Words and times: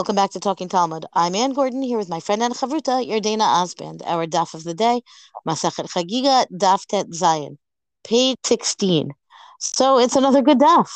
Welcome 0.00 0.16
back 0.16 0.30
to 0.30 0.40
Talking 0.40 0.70
Talmud. 0.70 1.04
I'm 1.12 1.34
Anne 1.34 1.52
Gordon 1.52 1.82
here 1.82 1.98
with 1.98 2.08
my 2.08 2.20
friend 2.20 2.42
and 2.42 2.54
Chavruta, 2.54 3.06
Yardena 3.06 3.44
Osband. 3.60 4.00
Our 4.06 4.26
daf 4.26 4.54
of 4.54 4.64
the 4.64 4.72
day, 4.72 5.02
Masachet 5.46 5.90
Chagiga, 5.90 6.46
Daf 6.50 6.86
Tet 6.86 7.08
Zayin, 7.08 7.58
page 8.02 8.38
16. 8.46 9.10
So 9.58 9.98
it's 9.98 10.16
another 10.16 10.40
good 10.40 10.58
daf. 10.58 10.88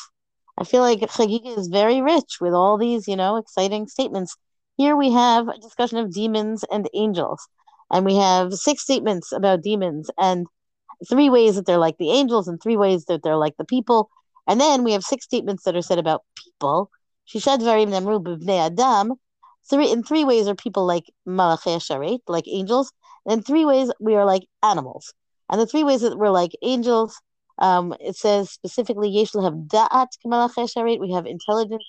I 0.57 0.65
feel 0.65 0.81
like 0.81 1.01
Chagiga 1.01 1.59
is 1.59 1.69
very 1.69 2.01
rich 2.01 2.39
with 2.41 2.55
all 2.55 2.79
these, 2.79 3.07
you 3.07 3.15
know, 3.15 3.37
exciting 3.37 3.89
statements. 3.89 4.39
Here 4.79 4.97
we 4.97 5.13
have 5.13 5.49
a 5.49 5.59
discussion 5.59 5.99
of 5.99 6.11
demons 6.11 6.65
and 6.73 6.89
angels. 6.95 7.47
And 7.91 8.07
we 8.07 8.17
have 8.17 8.55
six 8.55 8.85
statements 8.85 9.33
about 9.33 9.61
demons 9.61 10.11
and 10.17 10.47
three 11.11 11.29
ways 11.29 11.57
that 11.57 11.67
they're 11.67 11.77
like 11.77 11.99
the 11.99 12.11
angels 12.11 12.49
and 12.49 12.59
three 12.59 12.79
ways 12.79 13.05
that 13.05 13.23
they're 13.23 13.37
like 13.37 13.59
the 13.59 13.67
people. 13.67 14.09
And 14.47 14.59
then 14.59 14.83
we 14.83 14.93
have 14.93 15.05
six 15.05 15.27
statements 15.27 15.65
that 15.65 15.77
are 15.77 15.83
said 15.83 15.99
about 15.99 16.23
people 16.43 16.91
Shishad 17.27 17.59
Varim 17.59 17.89
Nemru 17.89 18.23
B'Bnei 18.23 18.67
Adam. 18.67 19.15
Three 19.71 19.91
in 19.91 20.03
three 20.03 20.25
ways 20.25 20.47
are 20.47 20.55
people 20.55 20.85
like 20.87 21.05
Malachei 21.27 21.79
Sharet, 21.81 22.21
like 22.29 22.47
angels, 22.47 22.93
and 23.25 23.39
in 23.39 23.43
three 23.43 23.65
ways 23.65 23.91
we 23.99 24.15
are 24.15 24.27
like 24.27 24.47
animals. 24.63 25.15
And 25.49 25.61
the 25.61 25.67
three 25.67 25.85
ways 25.85 26.03
that 26.03 26.19
we're 26.19 26.31
like 26.31 26.53
angels, 26.63 27.19
um, 27.59 27.95
it 28.01 28.17
says 28.17 28.51
specifically 28.51 29.11
have 29.17 29.55
Da'at 29.55 30.09
Malachei 30.27 30.69
Sharet. 30.71 31.01
We 31.01 31.13
have 31.13 31.27
intelligence. 31.27 31.85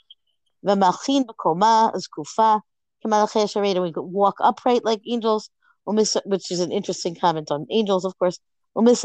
V'Malchin 0.66 1.26
B'Koma 1.26 1.94
Zkufa 1.94 2.62
Malachei 3.06 3.46
Sharet, 3.46 3.76
and 3.76 3.84
we 3.84 3.94
walk 3.96 4.36
upright 4.40 4.84
like 4.84 5.02
angels, 5.08 5.50
which 5.86 6.52
is 6.52 6.60
an 6.60 6.72
interesting 6.72 7.14
comment 7.16 7.52
on 7.52 7.68
angels, 7.70 8.06
of 8.06 8.18
course. 8.18 8.40
And 8.76 8.88
we 8.88 8.96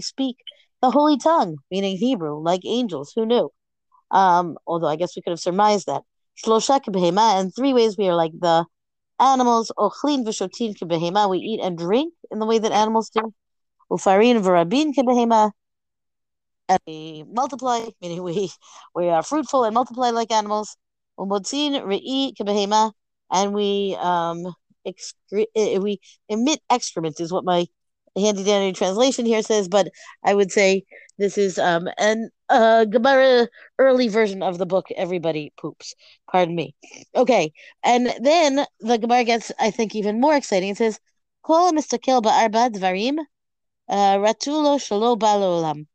speak 0.00 0.36
the 0.80 0.90
holy 0.90 1.16
tongue, 1.18 1.56
meaning 1.70 1.96
Hebrew, 1.96 2.38
like 2.40 2.60
angels. 2.64 3.12
Who 3.14 3.26
knew? 3.26 3.50
Um, 4.12 4.58
although 4.66 4.88
I 4.88 4.96
guess 4.96 5.16
we 5.16 5.22
could 5.22 5.30
have 5.30 5.40
surmised 5.40 5.86
that. 5.86 6.02
Shlosha 6.44 6.80
and 7.40 7.54
three 7.54 7.74
ways 7.74 7.96
we 7.98 8.08
are 8.08 8.14
like 8.14 8.32
the 8.38 8.64
animals. 9.18 9.72
Ochlin 9.78 11.30
we 11.30 11.38
eat 11.38 11.60
and 11.62 11.78
drink 11.78 12.14
in 12.30 12.38
the 12.38 12.46
way 12.46 12.58
that 12.58 12.72
animals 12.72 13.10
do. 13.10 13.32
Ufarin 13.90 14.36
and 16.68 16.80
we 16.86 17.24
multiply, 17.30 17.86
meaning 18.00 18.22
we 18.22 18.50
we 18.94 19.08
are 19.08 19.22
fruitful 19.22 19.64
and 19.64 19.74
multiply 19.74 20.10
like 20.10 20.30
animals. 20.30 20.76
Re'i 21.18 22.92
and 23.30 23.54
we 23.54 23.96
um 24.00 24.54
excre- 24.86 25.46
eh, 25.54 25.78
we 25.78 26.00
emit 26.28 26.60
excrement 26.70 27.20
is 27.20 27.32
what 27.32 27.44
my 27.44 27.66
handy 28.16 28.44
dandy 28.44 28.72
translation 28.72 29.26
here 29.26 29.42
says, 29.42 29.68
but 29.68 29.88
I 30.24 30.34
would 30.34 30.50
say 30.50 30.84
this 31.18 31.38
is 31.38 31.58
um 31.58 31.88
an 31.98 32.30
uh 32.52 32.84
Gemara 32.84 33.48
early 33.78 34.08
version 34.08 34.42
of 34.42 34.58
the 34.58 34.66
book 34.66 34.86
Everybody 34.96 35.52
Poops. 35.58 35.94
Pardon 36.30 36.54
me. 36.54 36.74
Okay, 37.14 37.52
and 37.82 38.12
then 38.20 38.66
the 38.80 38.98
Gemara 38.98 39.24
gets 39.24 39.52
I 39.58 39.70
think 39.70 39.94
even 39.94 40.20
more 40.20 40.36
exciting. 40.36 40.70
It 40.70 40.76
says, 40.76 41.00
"Kol 41.42 41.72
mistakel 41.72 42.22
ba'arba 42.22 42.70
dvarim 42.70 43.18
uh, 43.88 44.16
ratulo 44.18 44.78
shalo 44.86 45.18
balolam." 45.18 45.86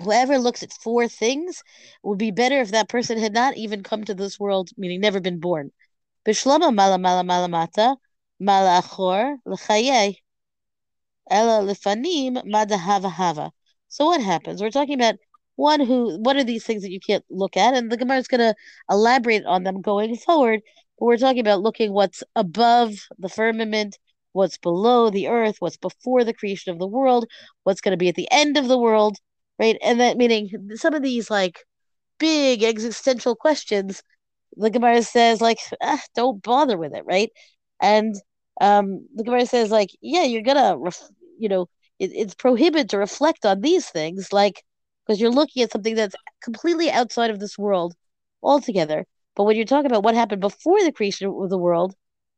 Whoever 0.00 0.38
looks 0.38 0.62
at 0.62 0.72
four 0.72 1.08
things 1.08 1.62
would 2.02 2.18
be 2.18 2.30
better 2.30 2.60
if 2.60 2.72
that 2.72 2.88
person 2.88 3.18
had 3.18 3.32
not 3.32 3.56
even 3.56 3.82
come 3.82 4.04
to 4.04 4.14
this 4.14 4.38
world, 4.38 4.70
meaning 4.76 5.00
never 5.00 5.20
been 5.20 5.40
born. 5.40 5.70
Bishlama 6.26 6.74
mala 6.74 6.98
mala 6.98 7.22
malamata 7.22 7.96
malachor 8.40 9.36
l'chayei 9.46 10.16
ela 11.30 11.62
lifanim 11.62 12.42
madahava 12.44 13.10
hava. 13.10 13.52
So 13.88 14.06
what 14.06 14.20
happens? 14.22 14.60
We're 14.60 14.70
talking 14.70 14.94
about 14.94 15.16
one 15.62 15.80
who 15.80 16.18
what 16.20 16.36
are 16.36 16.44
these 16.44 16.64
things 16.64 16.82
that 16.82 16.90
you 16.92 17.00
can't 17.00 17.24
look 17.30 17.56
at 17.56 17.74
and 17.74 17.90
the 17.90 17.96
gemara 17.96 18.18
is 18.18 18.28
going 18.28 18.40
to 18.40 18.54
elaborate 18.90 19.44
on 19.46 19.62
them 19.64 19.80
going 19.80 20.16
forward. 20.16 20.60
But 20.98 21.06
we're 21.06 21.16
talking 21.16 21.40
about 21.40 21.62
looking 21.62 21.92
what's 21.92 22.22
above 22.36 22.94
the 23.18 23.28
firmament 23.28 23.98
what's 24.32 24.58
below 24.58 25.10
the 25.10 25.28
earth 25.28 25.56
what's 25.60 25.76
before 25.76 26.24
the 26.24 26.34
creation 26.34 26.72
of 26.72 26.78
the 26.78 26.86
world 26.86 27.26
what's 27.64 27.80
going 27.80 27.92
to 27.92 27.98
be 28.04 28.08
at 28.08 28.14
the 28.16 28.28
end 28.30 28.56
of 28.56 28.68
the 28.68 28.78
world 28.78 29.16
right? 29.58 29.76
And 29.82 30.00
that 30.00 30.16
meaning 30.16 30.50
some 30.74 30.94
of 30.94 31.02
these 31.02 31.30
like 31.30 31.58
big 32.18 32.62
existential 32.62 33.34
questions 33.36 34.02
the 34.56 34.70
gemara 34.70 35.02
says 35.02 35.40
like 35.40 35.58
ah, 35.82 36.02
don't 36.14 36.42
bother 36.42 36.78
with 36.78 36.94
it 36.94 37.04
right? 37.06 37.30
And 37.80 38.14
um 38.60 39.06
the 39.14 39.24
gemara 39.24 39.46
says 39.46 39.70
like 39.70 39.90
yeah 40.02 40.24
you're 40.24 40.42
gonna 40.42 40.76
ref- 40.78 41.10
you 41.38 41.48
know 41.48 41.68
it, 41.98 42.10
it's 42.14 42.34
prohibited 42.34 42.90
to 42.90 42.98
reflect 42.98 43.46
on 43.46 43.60
these 43.60 43.88
things, 43.88 44.32
like 44.32 44.64
because 45.12 45.20
you're 45.20 45.30
looking 45.30 45.62
at 45.62 45.70
something 45.70 45.94
that's 45.94 46.16
completely 46.42 46.90
outside 46.90 47.30
of 47.30 47.38
this 47.38 47.58
world 47.58 47.94
altogether. 48.42 49.04
But 49.36 49.44
when 49.44 49.56
you're 49.56 49.66
talking 49.66 49.90
about 49.90 50.02
what 50.02 50.14
happened 50.14 50.40
before 50.40 50.82
the 50.82 50.90
creation 50.90 51.26
of 51.28 51.50
the 51.50 51.58
world, 51.58 51.94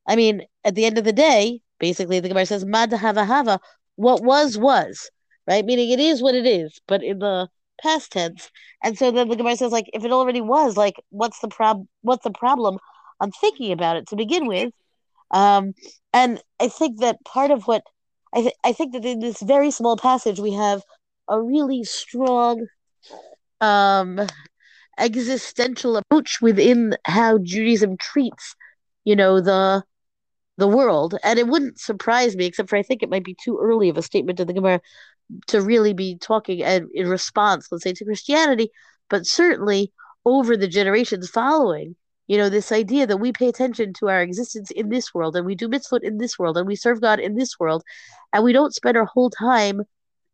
I 0.08 0.16
mean, 0.16 0.42
at 0.64 0.74
the 0.74 0.84
end 0.84 0.98
of 0.98 1.04
the 1.04 1.12
day, 1.12 1.60
basically 1.78 2.18
the 2.18 2.26
Gemara 2.26 2.46
says 2.46 2.64
"Mad 2.64 2.92
hava 2.92 3.24
hava," 3.24 3.60
what 3.94 4.24
was 4.24 4.58
was, 4.58 5.08
right? 5.46 5.64
Meaning 5.64 5.90
it 5.90 6.00
is 6.00 6.20
what 6.20 6.34
it 6.34 6.46
is, 6.46 6.80
but 6.88 7.04
in 7.04 7.20
the 7.20 7.48
past 7.80 8.10
tense. 8.10 8.50
And 8.82 8.98
so 8.98 9.12
then 9.12 9.28
the 9.28 9.36
Gemara 9.36 9.56
says, 9.56 9.70
like, 9.70 9.86
if 9.92 10.04
it 10.04 10.10
already 10.10 10.40
was, 10.40 10.76
like, 10.76 10.96
what's 11.10 11.38
the 11.38 11.48
prob 11.48 11.86
what's 12.02 12.24
the 12.24 12.32
problem 12.32 12.78
on 13.20 13.30
thinking 13.30 13.70
about 13.70 13.96
it 13.98 14.08
to 14.08 14.16
begin 14.16 14.48
with? 14.48 14.72
Um, 15.30 15.74
and 16.12 16.42
I 16.58 16.66
think 16.66 16.98
that 17.00 17.24
part 17.24 17.52
of 17.52 17.68
what 17.68 17.84
I, 18.34 18.40
th- 18.42 18.54
I 18.64 18.72
think 18.72 18.94
that 18.94 19.04
in 19.04 19.20
this 19.20 19.40
very 19.40 19.70
small 19.70 19.96
passage 19.96 20.40
we 20.40 20.54
have 20.54 20.82
a 21.28 21.40
really 21.40 21.84
strong 21.84 22.66
um, 23.60 24.20
existential 24.98 25.96
approach 25.96 26.38
within 26.40 26.96
how 27.04 27.38
Judaism 27.38 27.96
treats, 27.98 28.54
you 29.04 29.16
know, 29.16 29.40
the 29.40 29.84
the 30.56 30.68
world. 30.68 31.16
And 31.24 31.38
it 31.38 31.48
wouldn't 31.48 31.80
surprise 31.80 32.36
me, 32.36 32.46
except 32.46 32.68
for 32.68 32.76
I 32.76 32.82
think 32.82 33.02
it 33.02 33.10
might 33.10 33.24
be 33.24 33.36
too 33.42 33.58
early 33.60 33.88
of 33.88 33.98
a 33.98 34.02
statement 34.02 34.38
to 34.38 34.44
the 34.44 34.52
Gemara 34.52 34.80
to 35.48 35.60
really 35.60 35.94
be 35.94 36.16
talking 36.16 36.62
and 36.62 36.86
in 36.94 37.08
response, 37.08 37.68
let's 37.70 37.84
say, 37.84 37.92
to 37.92 38.04
Christianity, 38.04 38.70
but 39.08 39.26
certainly 39.26 39.92
over 40.24 40.56
the 40.56 40.68
generations 40.68 41.28
following, 41.28 41.96
you 42.26 42.38
know, 42.38 42.48
this 42.48 42.72
idea 42.72 43.06
that 43.06 43.18
we 43.18 43.32
pay 43.32 43.48
attention 43.48 43.92
to 43.94 44.08
our 44.08 44.22
existence 44.22 44.70
in 44.70 44.88
this 44.88 45.12
world 45.12 45.36
and 45.36 45.46
we 45.46 45.54
do 45.54 45.68
mitzvot 45.68 46.02
in 46.02 46.18
this 46.18 46.38
world 46.38 46.56
and 46.56 46.66
we 46.66 46.76
serve 46.76 47.00
God 47.00 47.20
in 47.20 47.34
this 47.34 47.58
world 47.58 47.82
and 48.32 48.44
we 48.44 48.52
don't 48.52 48.74
spend 48.74 48.96
our 48.96 49.06
whole 49.06 49.30
time 49.30 49.82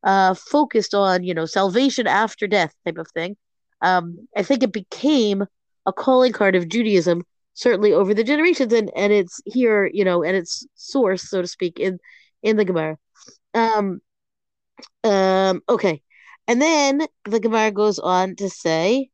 uh, 0.05 0.35
focused 0.35 0.95
on, 0.95 1.25
you 1.25 1.35
know, 1.35 1.47
salvation 1.47 2.07
after 2.07 2.47
death 2.47 2.75
type 2.85 2.99
of 2.99 3.09
thing. 3.13 3.37
Um, 3.83 4.29
I 4.37 4.43
think 4.43 4.63
it 4.63 4.73
became 4.73 5.45
a 5.87 5.93
calling 5.93 6.33
card 6.33 6.57
of 6.57 6.69
Judaism, 6.69 7.25
certainly 7.55 7.93
over 7.93 8.15
the 8.15 8.25
generations, 8.25 8.73
and, 8.73 8.91
and 8.97 9.13
it's 9.13 9.41
here, 9.47 9.87
you 9.93 10.05
know, 10.05 10.23
and 10.23 10.37
its 10.37 10.67
source, 10.75 11.29
so 11.29 11.43
to 11.43 11.49
speak, 11.49 11.79
in 11.79 11.99
in 12.43 12.57
the 12.57 12.65
Gemara. 12.65 12.97
Um, 13.55 14.01
um, 15.05 15.63
okay, 15.69 16.03
and 16.47 16.61
then 16.61 17.07
the 17.25 17.41
Gemara 17.41 17.71
goes 17.71 17.99
on 17.99 18.37
to 18.37 18.49
say, 18.51 19.11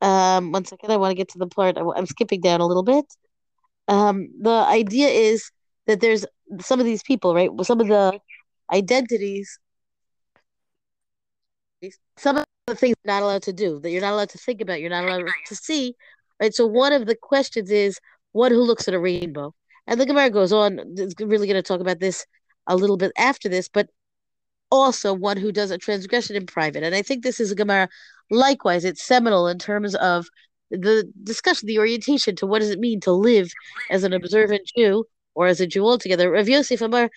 um, 0.00 0.52
one 0.52 0.64
second, 0.64 0.90
I 0.90 0.96
want 0.96 1.12
to 1.12 1.16
get 1.16 1.28
to 1.30 1.38
the 1.38 1.46
part. 1.46 1.78
I, 1.78 1.82
am 1.96 2.06
skipping 2.06 2.40
down 2.40 2.60
a 2.60 2.66
little 2.66 2.82
bit. 2.82 3.04
Um, 3.88 4.28
the 4.40 4.50
idea 4.50 5.08
is 5.08 5.50
that 5.86 6.00
there's 6.00 6.26
some 6.60 6.80
of 6.80 6.86
these 6.86 7.02
people, 7.02 7.34
right? 7.34 7.50
Some 7.62 7.80
of 7.80 7.88
the 7.88 8.18
identities, 8.72 9.58
some 12.16 12.36
of 12.36 12.44
the 12.66 12.74
things 12.74 12.94
you're 13.04 13.14
not 13.14 13.22
allowed 13.22 13.42
to 13.42 13.52
do, 13.52 13.80
that 13.80 13.90
you're 13.90 14.00
not 14.00 14.12
allowed 14.12 14.30
to 14.30 14.38
think 14.38 14.60
about, 14.60 14.80
you're 14.80 14.90
not 14.90 15.04
allowed 15.04 15.26
to 15.46 15.56
see, 15.56 15.94
right? 16.40 16.54
So 16.54 16.66
one 16.66 16.92
of 16.92 17.06
the 17.06 17.16
questions 17.16 17.70
is 17.70 17.98
one 18.32 18.52
who 18.52 18.60
looks 18.60 18.88
at 18.88 18.94
a 18.94 19.00
rainbow. 19.00 19.54
And 19.86 20.00
the 20.00 20.06
Gemara 20.06 20.30
goes 20.30 20.52
on, 20.52 20.78
is 20.96 21.14
really 21.20 21.46
going 21.46 21.56
to 21.56 21.62
talk 21.62 21.80
about 21.80 22.00
this 22.00 22.24
a 22.68 22.76
little 22.76 22.96
bit 22.96 23.12
after 23.18 23.48
this, 23.48 23.68
but 23.68 23.88
also 24.70 25.12
one 25.12 25.36
who 25.36 25.52
does 25.52 25.70
a 25.70 25.78
transgression 25.78 26.36
in 26.36 26.46
private. 26.46 26.82
And 26.82 26.94
I 26.94 27.02
think 27.02 27.22
this 27.22 27.40
is 27.40 27.50
a 27.50 27.56
Gemara. 27.56 27.88
Likewise, 28.30 28.84
it's 28.84 29.02
seminal 29.02 29.48
in 29.48 29.58
terms 29.58 29.94
of 29.96 30.26
the 30.70 31.10
discussion, 31.24 31.66
the 31.66 31.78
orientation 31.78 32.36
to 32.36 32.46
what 32.46 32.60
does 32.60 32.70
it 32.70 32.78
mean 32.78 33.00
to 33.00 33.12
live 33.12 33.50
as 33.90 34.04
an 34.04 34.12
observant 34.12 34.62
Jew 34.74 35.04
or 35.34 35.46
as 35.46 35.60
a 35.60 35.66
Jew 35.66 35.84
altogether. 35.84 36.30
Rav 36.30 36.48
Yosef 36.48 36.80
Amar, 36.80 37.10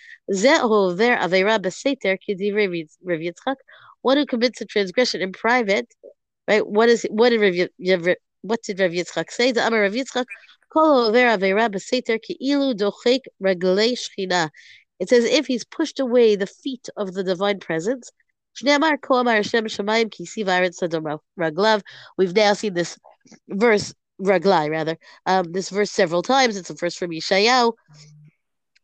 one 4.05 4.17
who 4.17 4.25
commits 4.27 4.61
a 4.61 4.65
transgression 4.65 5.19
in 5.21 5.31
private, 5.31 5.87
right? 6.47 6.65
What 6.77 6.89
is 6.89 7.07
what 7.09 7.29
did 7.31 7.41
Rav, 7.41 8.15
what 8.41 8.61
did 8.61 8.79
Rav 8.79 8.91
Yitzchak 8.91 9.31
say? 9.31 9.51
The 9.51 9.65
Amar 9.65 9.81
Rav 9.81 9.93
Yitzchak, 9.93 10.25
Kol 10.71 11.07
over 11.07 11.17
ki'ilu 11.17 12.75
dochek 12.81 13.21
reglei 13.43 13.97
shchina. 14.03 14.49
If 14.99 15.47
he's 15.47 15.65
pushed 15.65 15.99
away 15.99 16.35
the 16.35 16.45
feet 16.45 16.87
of 16.95 17.13
the 17.15 17.23
divine 17.23 17.59
presence. 17.59 18.11
We've 22.17 22.35
now 22.43 22.53
seen 22.53 22.73
this 22.73 22.97
verse, 23.49 23.93
raglai 24.21 24.69
rather, 24.69 24.97
um, 25.25 25.51
this 25.51 25.69
verse 25.69 25.91
several 25.91 26.21
times. 26.21 26.55
It's 26.55 26.69
a 26.69 26.75
verse 26.75 26.95
from 26.95 27.09
Yeshayahu. 27.09 27.73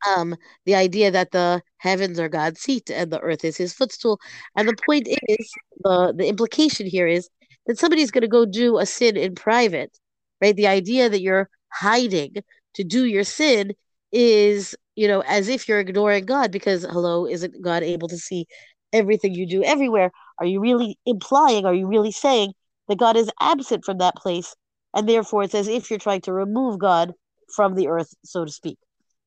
Um, 0.07 0.35
the 0.65 0.75
idea 0.75 1.11
that 1.11 1.31
the 1.31 1.61
heavens 1.77 2.19
are 2.19 2.29
God's 2.29 2.61
seat 2.61 2.89
and 2.89 3.11
the 3.11 3.19
earth 3.19 3.45
is 3.45 3.57
his 3.57 3.73
footstool. 3.73 4.19
And 4.55 4.67
the 4.67 4.75
point 4.85 5.07
is, 5.07 5.51
the, 5.83 6.13
the 6.15 6.27
implication 6.27 6.87
here 6.87 7.07
is 7.07 7.29
that 7.67 7.79
somebody's 7.79 8.11
going 8.11 8.23
to 8.23 8.27
go 8.27 8.45
do 8.45 8.77
a 8.77 8.85
sin 8.85 9.17
in 9.17 9.35
private, 9.35 9.97
right? 10.41 10.55
The 10.55 10.67
idea 10.67 11.09
that 11.09 11.21
you're 11.21 11.49
hiding 11.71 12.35
to 12.75 12.83
do 12.83 13.05
your 13.05 13.23
sin 13.23 13.73
is, 14.11 14.75
you 14.95 15.07
know, 15.07 15.21
as 15.21 15.47
if 15.47 15.67
you're 15.67 15.79
ignoring 15.79 16.25
God 16.25 16.51
because, 16.51 16.83
hello, 16.83 17.25
isn't 17.25 17.61
God 17.61 17.83
able 17.83 18.07
to 18.07 18.17
see 18.17 18.47
everything 18.93 19.33
you 19.33 19.47
do 19.47 19.63
everywhere? 19.63 20.11
Are 20.39 20.45
you 20.45 20.59
really 20.59 20.97
implying, 21.05 21.65
are 21.65 21.73
you 21.73 21.87
really 21.87 22.11
saying 22.11 22.53
that 22.87 22.97
God 22.97 23.15
is 23.15 23.29
absent 23.39 23.85
from 23.85 23.99
that 23.99 24.15
place? 24.15 24.55
And 24.93 25.07
therefore, 25.07 25.43
it's 25.43 25.55
as 25.55 25.67
if 25.67 25.89
you're 25.89 25.99
trying 25.99 26.21
to 26.21 26.33
remove 26.33 26.79
God 26.79 27.13
from 27.55 27.75
the 27.75 27.87
earth, 27.87 28.13
so 28.25 28.45
to 28.45 28.51
speak. 28.51 28.77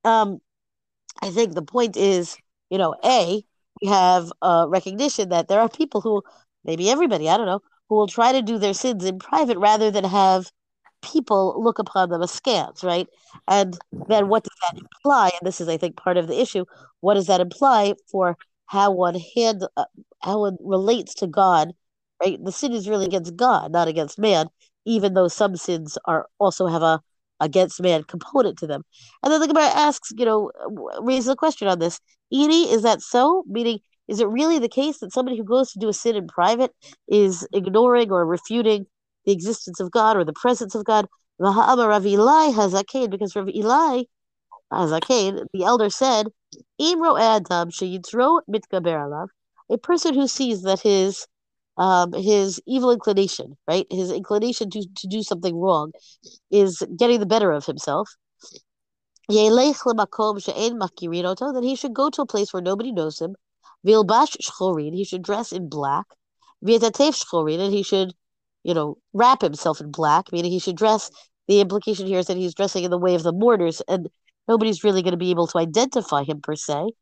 Um, 0.05 0.41
I 1.23 1.31
think 1.31 1.55
the 1.55 1.63
point 1.63 1.97
is, 1.97 2.37
you 2.71 2.79
know, 2.79 2.95
A, 3.05 3.43
we 3.81 3.89
have 3.89 4.33
a 4.43 4.67
recognition 4.69 5.31
that 5.31 5.49
there 5.49 5.61
are 5.61 5.69
people 5.69 6.01
who, 6.01 6.23
maybe 6.65 6.91
everybody, 6.91 7.29
I 7.29 7.37
don't 7.37 7.47
know, 7.47 7.61
who 7.89 7.97
will 7.97 8.07
try 8.07 8.33
to 8.33 8.43
do 8.43 8.59
their 8.59 8.75
sins 8.75 9.05
in 9.05 9.19
private 9.19 9.59
rather 9.59 9.91
than 9.91 10.05
have 10.05 10.51
people 11.03 11.63
look 11.63 11.79
upon 11.79 12.09
them 12.09 12.23
askance, 12.23 12.83
right? 12.83 13.07
And 13.47 13.79
then 14.09 14.29
what 14.29 14.45
does 14.45 14.57
that 14.63 14.79
imply? 14.81 15.31
And 15.39 15.47
this 15.47 15.61
is, 15.61 15.69
I 15.69 15.77
think, 15.77 15.97
part 15.97 16.17
of 16.17 16.29
the 16.29 16.41
issue. 16.41 16.65
What 17.01 17.15
does 17.15 17.27
that 17.27 17.41
imply 17.41 17.95
for 18.11 18.37
how 18.67 18.91
one 18.93 19.17
hand, 19.35 19.67
uh, 19.77 19.85
how 20.23 20.41
one 20.41 20.57
relates 20.61 21.15
to 21.17 21.27
God, 21.27 21.73
right? 22.23 22.43
The 22.43 22.53
sin 22.53 22.73
is 22.73 22.89
really 22.89 23.07
against 23.07 23.37
God, 23.37 23.73
not 23.73 23.89
against 23.89 24.19
man, 24.19 24.49
even 24.85 25.15
though 25.15 25.29
some 25.29 25.57
sins 25.57 25.99
are 26.07 26.27
also 26.39 26.67
have 26.67 26.83
a 26.83 27.03
against 27.45 27.81
man 27.81 28.03
component 28.05 28.59
to 28.59 28.67
them. 28.67 28.83
And 29.23 29.33
then 29.33 29.41
the 29.41 29.49
Gemara 29.49 29.67
asks, 29.67 30.13
you 30.17 30.25
know, 30.25 30.51
raises 31.01 31.29
a 31.29 31.37
question 31.37 31.69
on 31.69 31.79
this. 31.79 32.01
Edie, 32.33 32.71
is 32.71 32.83
that 32.83 33.03
so? 33.03 33.45
Meaning, 33.47 33.79
is 34.09 34.21
it 34.21 34.29
really 34.29 34.59
the 34.59 34.69
case 34.69 34.99
that 34.99 35.13
somebody 35.13 35.37
who 35.37 35.45
goes 35.45 35.71
to 35.73 35.79
do 35.79 35.89
a 35.89 35.93
sin 35.93 36.17
in 36.17 36.27
private 36.27 36.73
is 37.09 37.47
ignoring 37.53 38.11
or 38.11 38.27
refuting 38.27 38.87
the 39.25 39.33
existence 39.33 39.81
of 39.81 39.91
God 39.91 40.17
or 40.17 40.25
the 40.25 40.33
presence 40.33 40.75
of 40.75 40.85
God? 40.85 41.07
Rav 41.39 42.07
Eli 42.07 42.53
Hazakain, 42.53 43.11
because 43.11 43.35
Rav 43.35 43.49
Eli 43.49 44.05
Hazakain, 44.73 45.47
the 45.53 45.65
elder 45.65 45.91
said, 45.91 46.29
Imro 46.81 47.21
Adam 47.21 47.71
Sheyitro 47.71 48.41
Mitgaber 48.49 48.97
Alav, 49.05 49.29
a 49.71 49.79
person 49.79 50.15
who 50.15 50.29
sees 50.29 50.63
that 50.63 50.81
his 50.81 51.27
um, 51.77 52.13
his 52.13 52.61
evil 52.67 52.91
inclination, 52.91 53.57
right? 53.67 53.87
His 53.91 54.11
inclination 54.11 54.71
to, 54.71 54.87
to 54.97 55.07
do 55.09 55.23
something 55.23 55.57
wrong 55.57 55.93
is 56.51 56.83
getting 56.97 57.21
the 57.21 57.27
better 57.27 57.51
of 57.51 57.67
himself. 57.67 58.11
Then 59.29 59.63
he 61.63 61.77
should 61.77 61.95
go 61.95 62.11
to 62.11 62.23
a 62.23 62.27
place 62.27 62.53
where 62.53 62.63
nobody 62.63 62.93
knows 62.93 63.19
him. 63.21 63.37
He 63.83 65.05
should 65.05 65.23
dress 65.23 65.53
in 65.53 65.69
black. 65.69 66.07
And 66.67 67.73
he 67.73 67.83
should, 67.83 68.15
you 68.63 68.75
know, 68.75 68.99
wrap 69.13 69.43
himself 69.43 69.81
in 69.81 69.91
black, 69.91 70.31
meaning 70.33 70.53
he 70.53 70.59
should 70.59 70.77
dress. 70.77 71.11
The 71.49 71.61
implication 71.61 72.07
here 72.07 72.19
is 72.19 72.27
that 72.27 72.37
he's 72.37 72.55
dressing 72.55 72.85
in 72.85 72.91
the 72.91 72.99
way 72.99 73.15
of 73.15 73.23
the 73.23 73.33
mourners, 73.33 73.83
and 73.89 74.09
nobody's 74.49 74.83
really 74.85 75.03
going 75.03 75.13
to 75.13 75.19
be 75.19 75.31
able 75.31 75.47
to 75.49 75.59
identify 75.59 76.23
him 76.23 76.41
per 76.41 76.55
se. 76.55 76.93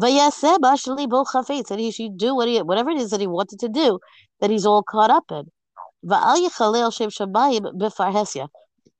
And 0.00 1.80
he 1.80 1.90
should 1.90 2.16
do 2.16 2.34
what 2.34 2.48
he, 2.48 2.62
whatever 2.62 2.90
it 2.90 2.98
is 2.98 3.10
that 3.10 3.20
he 3.20 3.26
wanted 3.26 3.58
to 3.60 3.68
do, 3.68 3.98
that 4.40 4.50
he's 4.50 4.66
all 4.66 4.82
caught 4.82 5.10
up 5.10 5.30
in. 5.30 5.50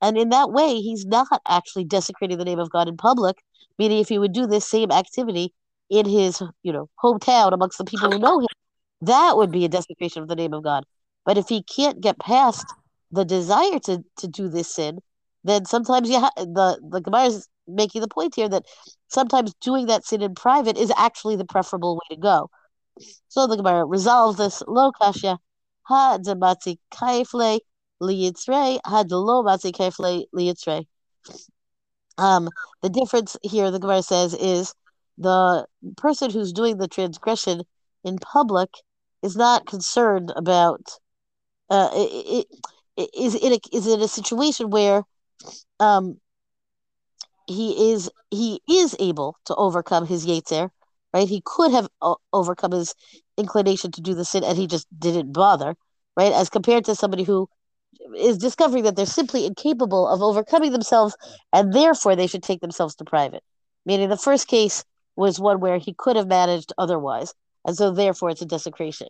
And 0.01 0.17
in 0.17 0.29
that 0.29 0.51
way, 0.51 0.75
he's 0.75 1.05
not 1.05 1.27
actually 1.47 1.85
desecrating 1.85 2.37
the 2.37 2.45
name 2.45 2.59
of 2.59 2.69
God 2.69 2.87
in 2.87 2.97
public, 2.97 3.37
meaning 3.77 3.99
if 3.99 4.09
he 4.09 4.19
would 4.19 4.33
do 4.33 4.45
this 4.45 4.67
same 4.67 4.91
activity 4.91 5.53
in 5.89 6.05
his, 6.05 6.41
you 6.63 6.71
know, 6.71 6.89
hometown 7.03 7.53
amongst 7.53 7.77
the 7.77 7.85
people 7.85 8.11
who 8.11 8.19
know 8.19 8.39
him, 8.39 8.47
that 9.01 9.37
would 9.37 9.51
be 9.51 9.65
a 9.65 9.69
desecration 9.69 10.21
of 10.21 10.27
the 10.27 10.35
name 10.35 10.53
of 10.53 10.63
God. 10.63 10.83
But 11.25 11.37
if 11.37 11.47
he 11.47 11.63
can't 11.63 12.01
get 12.01 12.19
past 12.19 12.73
the 13.11 13.25
desire 13.25 13.79
to, 13.79 14.03
to 14.17 14.27
do 14.27 14.49
this 14.49 14.73
sin, 14.73 14.99
then 15.43 15.65
sometimes 15.65 16.09
you 16.09 16.19
ha- 16.19 16.31
the 16.35 16.79
the 16.89 17.01
Gemara 17.01 17.25
is 17.25 17.47
making 17.69 18.01
the 18.01 18.07
point 18.07 18.35
here 18.35 18.49
that 18.49 18.65
sometimes 19.07 19.53
doing 19.61 19.87
that 19.87 20.05
sin 20.05 20.21
in 20.21 20.35
private 20.35 20.77
is 20.77 20.91
actually 20.97 21.35
the 21.35 21.45
preferable 21.45 21.95
way 21.95 22.15
to 22.15 22.21
go. 22.21 22.49
So 23.27 23.47
the 23.47 23.57
Gemara 23.57 23.85
resolves 23.85 24.37
this 24.37 24.61
lo 24.67 24.91
kashya 24.91 25.37
ha 25.83 26.17
dematzi 26.21 26.77
kaifle 26.93 27.59
liyitzre 28.01 28.79
ha 28.85 29.03
lo 29.09 29.43
matzi 29.43 29.71
kaifle 29.71 30.25
liyitzre. 30.35 30.85
Um, 32.17 32.49
the 32.81 32.89
difference 32.89 33.37
here, 33.43 33.71
the 33.71 33.79
Gemara 33.79 34.03
says, 34.03 34.33
is 34.33 34.73
the 35.17 35.65
person 35.95 36.31
who's 36.31 36.51
doing 36.51 36.77
the 36.77 36.87
transgression 36.87 37.63
in 38.03 38.17
public 38.17 38.69
is 39.21 39.35
not 39.35 39.65
concerned 39.65 40.31
about 40.35 40.81
uh, 41.69 41.89
it, 41.93 42.47
it, 42.97 43.09
is 43.17 43.35
in 43.35 43.53
a, 43.53 43.59
is 43.71 43.87
in 43.87 44.01
a 44.01 44.07
situation 44.07 44.69
where 44.69 45.03
um, 45.79 46.19
he 47.49 47.91
is 47.91 48.09
he 48.31 48.61
is 48.69 48.95
able 48.99 49.35
to 49.45 49.55
overcome 49.55 50.05
his 50.05 50.25
yetzer, 50.25 50.69
right? 51.13 51.27
He 51.27 51.41
could 51.43 51.71
have 51.71 51.89
o- 52.01 52.17
overcome 52.33 52.71
his 52.71 52.95
inclination 53.37 53.91
to 53.93 54.01
do 54.01 54.13
the 54.13 54.25
sin, 54.25 54.43
and 54.43 54.57
he 54.57 54.67
just 54.67 54.87
didn't 54.97 55.33
bother, 55.33 55.75
right? 56.15 56.31
As 56.33 56.49
compared 56.49 56.85
to 56.85 56.95
somebody 56.95 57.23
who 57.23 57.49
is 58.15 58.37
discovering 58.37 58.83
that 58.83 58.95
they're 58.95 59.05
simply 59.05 59.45
incapable 59.45 60.07
of 60.07 60.21
overcoming 60.21 60.71
themselves, 60.71 61.15
and 61.53 61.73
therefore 61.73 62.15
they 62.15 62.27
should 62.27 62.43
take 62.43 62.61
themselves 62.61 62.95
to 62.95 63.05
private. 63.05 63.43
Meaning, 63.85 64.09
the 64.09 64.17
first 64.17 64.47
case 64.47 64.83
was 65.15 65.39
one 65.39 65.59
where 65.59 65.77
he 65.77 65.93
could 65.97 66.15
have 66.15 66.27
managed 66.27 66.73
otherwise, 66.77 67.33
and 67.65 67.75
so 67.75 67.91
therefore 67.91 68.29
it's 68.29 68.41
a 68.41 68.45
desecration, 68.45 69.07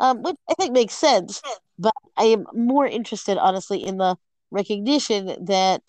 um, 0.00 0.22
which 0.22 0.36
I 0.48 0.54
think 0.54 0.72
makes 0.72 0.94
sense. 0.94 1.42
But 1.78 1.94
I 2.16 2.24
am 2.24 2.46
more 2.54 2.86
interested, 2.86 3.38
honestly, 3.38 3.84
in 3.84 3.98
the 3.98 4.16
recognition 4.50 5.46
that 5.46 5.82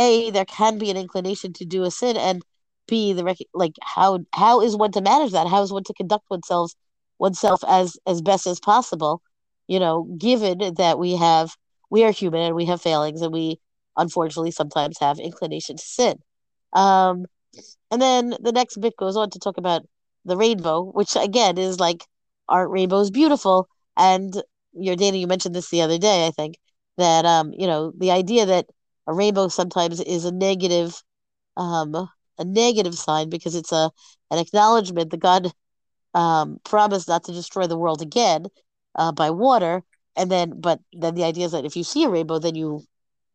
a 0.00 0.30
there 0.30 0.46
can 0.46 0.78
be 0.78 0.90
an 0.90 0.96
inclination 0.96 1.52
to 1.54 1.64
do 1.66 1.84
a 1.84 1.90
sin 1.90 2.16
and 2.16 2.42
b 2.88 3.12
the 3.12 3.24
rec- 3.24 3.50
like 3.54 3.74
how 3.82 4.20
how 4.34 4.60
is 4.62 4.76
one 4.76 4.92
to 4.92 5.00
manage 5.02 5.32
that? 5.32 5.48
How 5.48 5.62
is 5.62 5.72
one 5.72 5.84
to 5.84 5.94
conduct 5.94 6.26
oneself 6.30 6.72
oneself 7.18 7.62
as 7.68 7.96
as 8.06 8.22
best 8.22 8.46
as 8.46 8.60
possible? 8.60 9.22
You 9.68 9.80
know 9.80 10.04
given 10.18 10.74
that 10.76 10.98
we 10.98 11.16
have 11.16 11.56
we 11.90 12.04
are 12.04 12.12
human 12.12 12.42
and 12.42 12.56
we 12.56 12.66
have 12.66 12.82
failings 12.82 13.22
and 13.22 13.32
we 13.32 13.60
unfortunately 13.96 14.52
sometimes 14.52 14.98
have 15.00 15.18
inclination 15.18 15.76
to 15.76 15.84
sin. 15.84 16.16
Um 16.74 17.26
and 17.90 18.00
then 18.02 18.34
the 18.40 18.52
next 18.52 18.76
bit 18.80 18.96
goes 18.96 19.16
on 19.16 19.30
to 19.30 19.38
talk 19.38 19.58
about 19.58 19.82
the 20.24 20.36
rainbow 20.36 20.82
which 20.82 21.16
again 21.16 21.58
is 21.58 21.80
like 21.80 22.04
aren't 22.48 22.70
rainbows 22.70 23.10
beautiful. 23.10 23.68
And 23.96 24.32
Yardena 24.76 25.18
you 25.20 25.26
mentioned 25.26 25.54
this 25.54 25.70
the 25.70 25.82
other 25.82 25.98
day 25.98 26.26
i 26.26 26.30
think 26.30 26.56
that 26.96 27.24
um 27.26 27.52
you 27.56 27.66
know 27.66 27.92
the 27.98 28.10
idea 28.12 28.46
that 28.46 28.66
a 29.06 29.14
rainbow 29.14 29.48
sometimes 29.48 30.00
is 30.00 30.24
a 30.24 30.32
negative 30.32 31.02
um 31.56 31.94
a 32.38 32.44
negative 32.44 32.94
sign 32.94 33.28
because 33.30 33.54
it's 33.54 33.72
a 33.72 33.90
an 34.30 34.38
acknowledgement 34.38 35.10
that 35.10 35.20
God 35.20 35.52
um 36.14 36.58
promised 36.64 37.08
not 37.08 37.24
to 37.24 37.32
destroy 37.32 37.66
the 37.66 37.78
world 37.78 38.02
again 38.02 38.46
uh, 38.96 39.12
by 39.12 39.30
water. 39.30 39.82
And 40.16 40.30
then 40.30 40.60
but 40.60 40.80
then 40.92 41.14
the 41.14 41.24
idea 41.24 41.46
is 41.46 41.52
that 41.52 41.64
if 41.64 41.76
you 41.76 41.84
see 41.84 42.04
a 42.04 42.10
rainbow 42.10 42.38
then 42.38 42.54
you 42.54 42.82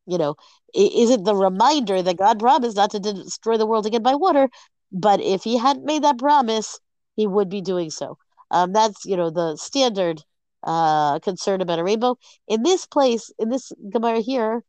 you 0.07 0.17
know 0.17 0.35
is 0.73 1.09
it 1.09 1.23
the 1.23 1.35
reminder 1.35 2.01
that 2.01 2.17
God 2.17 2.39
promised 2.39 2.77
not 2.77 2.91
to 2.91 2.99
destroy 2.99 3.57
the 3.57 3.65
world 3.67 3.85
again 3.85 4.03
by 4.03 4.15
water? 4.15 4.49
But 4.91 5.21
if 5.21 5.43
he 5.43 5.57
hadn't 5.57 5.85
made 5.85 6.03
that 6.03 6.19
promise 6.19 6.79
he 7.15 7.27
would 7.27 7.49
be 7.49 7.61
doing 7.61 7.89
so. 7.91 8.17
Um 8.51 8.73
that's 8.73 9.05
you 9.05 9.17
know 9.17 9.29
the 9.29 9.55
standard 9.57 10.23
uh 10.63 11.19
concern 11.19 11.61
about 11.61 11.79
a 11.79 11.83
rainbow. 11.83 12.17
In 12.47 12.63
this 12.63 12.85
place 12.85 13.31
in 13.39 13.49
this 13.49 13.71
gemara 13.91 14.19
here 14.21 14.63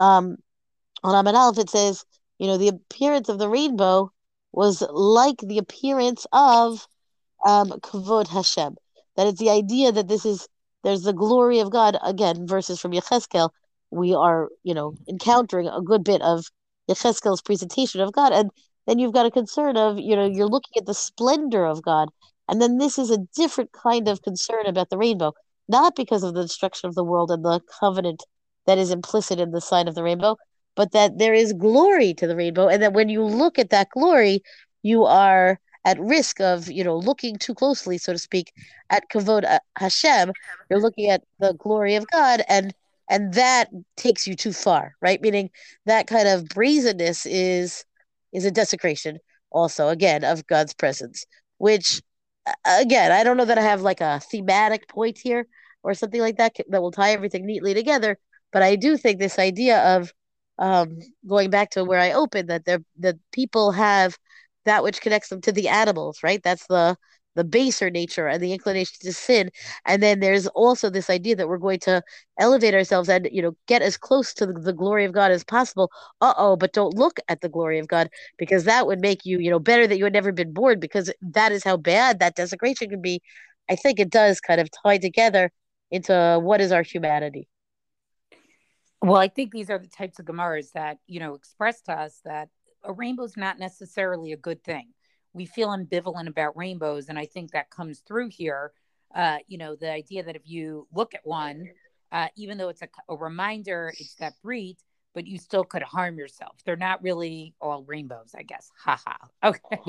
um 0.00 0.36
on 1.02 1.14
Amud 1.14 1.34
Aleph 1.34 1.58
it 1.58 1.70
says, 1.70 2.04
you 2.38 2.46
know, 2.46 2.56
the 2.56 2.68
appearance 2.68 3.28
of 3.28 3.38
the 3.38 3.48
rainbow 3.48 4.10
was 4.52 4.82
like 4.90 5.38
the 5.38 5.58
appearance 5.58 6.26
of 6.32 6.86
um, 7.46 7.70
Kavod 7.80 8.28
Hashem. 8.28 8.76
That 9.16 9.26
it's 9.26 9.40
the 9.40 9.50
idea 9.50 9.92
that 9.92 10.08
this 10.08 10.24
is 10.24 10.48
there's 10.84 11.02
the 11.02 11.12
glory 11.12 11.58
of 11.58 11.70
God 11.70 11.98
again. 12.02 12.46
Verses 12.46 12.80
from 12.80 12.92
Yecheskel, 12.92 13.50
we 13.90 14.14
are 14.14 14.48
you 14.62 14.74
know 14.74 14.94
encountering 15.08 15.68
a 15.68 15.82
good 15.82 16.04
bit 16.04 16.22
of 16.22 16.46
Yecheskel's 16.88 17.42
presentation 17.42 18.00
of 18.00 18.12
God, 18.12 18.32
and 18.32 18.50
then 18.86 18.98
you've 18.98 19.12
got 19.12 19.26
a 19.26 19.30
concern 19.30 19.76
of 19.76 19.98
you 19.98 20.14
know 20.16 20.26
you're 20.26 20.46
looking 20.46 20.78
at 20.78 20.86
the 20.86 20.94
splendor 20.94 21.66
of 21.66 21.82
God, 21.82 22.08
and 22.48 22.62
then 22.62 22.78
this 22.78 22.98
is 22.98 23.10
a 23.10 23.26
different 23.34 23.72
kind 23.72 24.08
of 24.08 24.22
concern 24.22 24.66
about 24.66 24.90
the 24.90 24.98
rainbow, 24.98 25.32
not 25.68 25.96
because 25.96 26.22
of 26.22 26.34
the 26.34 26.42
destruction 26.42 26.88
of 26.88 26.94
the 26.94 27.04
world 27.04 27.30
and 27.30 27.44
the 27.44 27.60
covenant 27.80 28.22
that 28.68 28.78
is 28.78 28.90
implicit 28.90 29.40
in 29.40 29.50
the 29.50 29.62
sign 29.62 29.88
of 29.88 29.94
the 29.94 30.02
rainbow, 30.02 30.36
but 30.76 30.92
that 30.92 31.18
there 31.18 31.32
is 31.32 31.54
glory 31.54 32.12
to 32.12 32.26
the 32.26 32.36
rainbow, 32.36 32.68
and 32.68 32.82
that 32.82 32.92
when 32.92 33.08
you 33.08 33.24
look 33.24 33.58
at 33.58 33.70
that 33.70 33.88
glory, 33.88 34.42
you 34.82 35.04
are 35.04 35.58
at 35.86 35.98
risk 35.98 36.38
of 36.40 36.70
you 36.70 36.84
know 36.84 36.96
looking 36.96 37.36
too 37.36 37.54
closely, 37.54 37.96
so 37.96 38.12
to 38.12 38.18
speak, 38.18 38.52
at 38.90 39.08
kavod 39.10 39.58
Hashem. 39.78 40.32
You're 40.68 40.80
looking 40.80 41.08
at 41.08 41.24
the 41.40 41.54
glory 41.54 41.94
of 41.94 42.06
God, 42.08 42.42
and 42.46 42.74
and 43.08 43.32
that 43.34 43.70
takes 43.96 44.26
you 44.26 44.36
too 44.36 44.52
far, 44.52 44.94
right? 45.00 45.20
Meaning 45.22 45.48
that 45.86 46.06
kind 46.06 46.28
of 46.28 46.46
brazenness 46.50 47.24
is 47.24 47.86
is 48.34 48.44
a 48.44 48.50
desecration, 48.50 49.18
also 49.50 49.88
again 49.88 50.24
of 50.24 50.46
God's 50.46 50.74
presence, 50.74 51.24
which 51.56 52.02
again 52.66 53.12
I 53.12 53.24
don't 53.24 53.38
know 53.38 53.46
that 53.46 53.56
I 53.56 53.62
have 53.62 53.80
like 53.80 54.02
a 54.02 54.20
thematic 54.20 54.88
point 54.88 55.16
here 55.16 55.46
or 55.82 55.94
something 55.94 56.20
like 56.20 56.36
that 56.36 56.54
that 56.68 56.82
will 56.82 56.90
tie 56.90 57.12
everything 57.12 57.46
neatly 57.46 57.72
together 57.72 58.18
But 58.52 58.62
I 58.62 58.76
do 58.76 58.96
think 58.96 59.18
this 59.18 59.38
idea 59.38 59.96
of 59.96 60.12
um, 60.58 60.98
going 61.26 61.50
back 61.50 61.70
to 61.70 61.84
where 61.84 62.00
I 62.00 62.12
opened 62.12 62.48
that 62.50 62.64
the 62.64 62.84
the 62.98 63.18
people 63.32 63.72
have 63.72 64.16
that 64.64 64.82
which 64.82 65.00
connects 65.00 65.28
them 65.28 65.40
to 65.42 65.52
the 65.52 65.68
animals, 65.68 66.22
right? 66.22 66.42
That's 66.42 66.66
the 66.66 66.96
the 67.34 67.44
baser 67.44 67.88
nature 67.90 68.26
and 68.26 68.42
the 68.42 68.52
inclination 68.52 68.96
to 69.02 69.12
sin. 69.12 69.50
And 69.86 70.02
then 70.02 70.18
there's 70.20 70.48
also 70.48 70.90
this 70.90 71.08
idea 71.08 71.36
that 71.36 71.46
we're 71.48 71.58
going 71.58 71.78
to 71.80 72.02
elevate 72.38 72.74
ourselves 72.74 73.08
and 73.08 73.28
you 73.30 73.42
know 73.42 73.56
get 73.66 73.80
as 73.82 73.96
close 73.96 74.34
to 74.34 74.46
the, 74.46 74.52
the 74.54 74.72
glory 74.72 75.04
of 75.04 75.12
God 75.12 75.30
as 75.30 75.44
possible. 75.44 75.90
Uh 76.20 76.34
oh, 76.36 76.56
but 76.56 76.72
don't 76.72 76.94
look 76.94 77.20
at 77.28 77.40
the 77.40 77.48
glory 77.48 77.78
of 77.78 77.88
God 77.88 78.08
because 78.38 78.64
that 78.64 78.86
would 78.86 79.00
make 79.00 79.24
you 79.24 79.38
you 79.38 79.50
know 79.50 79.60
better 79.60 79.86
that 79.86 79.98
you 79.98 80.04
had 80.04 80.12
never 80.12 80.32
been 80.32 80.52
born 80.52 80.80
because 80.80 81.12
that 81.20 81.52
is 81.52 81.64
how 81.64 81.76
bad 81.76 82.18
that 82.20 82.34
desecration 82.36 82.90
can 82.90 83.00
be. 83.02 83.20
I 83.70 83.76
think 83.76 84.00
it 84.00 84.10
does 84.10 84.40
kind 84.40 84.60
of 84.60 84.68
tie 84.82 84.98
together 84.98 85.50
into 85.90 86.38
what 86.42 86.60
is 86.60 86.72
our 86.72 86.82
humanity. 86.82 87.48
Well, 89.00 89.16
I 89.16 89.28
think 89.28 89.52
these 89.52 89.70
are 89.70 89.78
the 89.78 89.88
types 89.88 90.18
of 90.18 90.26
Gemaras 90.26 90.72
that, 90.72 90.98
you 91.06 91.20
know, 91.20 91.34
express 91.34 91.80
to 91.82 91.92
us 91.92 92.20
that 92.24 92.48
a 92.84 92.92
rainbow 92.92 93.24
is 93.24 93.36
not 93.36 93.58
necessarily 93.58 94.32
a 94.32 94.36
good 94.36 94.62
thing. 94.64 94.88
We 95.32 95.46
feel 95.46 95.68
ambivalent 95.68 96.26
about 96.26 96.56
rainbows. 96.56 97.08
And 97.08 97.18
I 97.18 97.26
think 97.26 97.52
that 97.52 97.70
comes 97.70 98.00
through 98.00 98.30
here. 98.30 98.72
Uh, 99.14 99.38
you 99.46 99.56
know, 99.56 99.76
the 99.76 99.90
idea 99.90 100.22
that 100.24 100.36
if 100.36 100.42
you 100.44 100.86
look 100.92 101.14
at 101.14 101.20
one, 101.24 101.68
uh, 102.12 102.28
even 102.36 102.58
though 102.58 102.68
it's 102.68 102.82
a, 102.82 102.88
a 103.08 103.16
reminder, 103.16 103.92
it's 103.98 104.14
that 104.16 104.34
breed, 104.42 104.78
but 105.14 105.26
you 105.26 105.38
still 105.38 105.64
could 105.64 105.82
harm 105.82 106.18
yourself. 106.18 106.56
They're 106.64 106.76
not 106.76 107.02
really 107.02 107.54
all 107.60 107.84
rainbows, 107.84 108.34
I 108.36 108.42
guess. 108.42 108.70
Ha 108.84 109.00
ha. 109.04 109.16
Okay. 109.44 109.80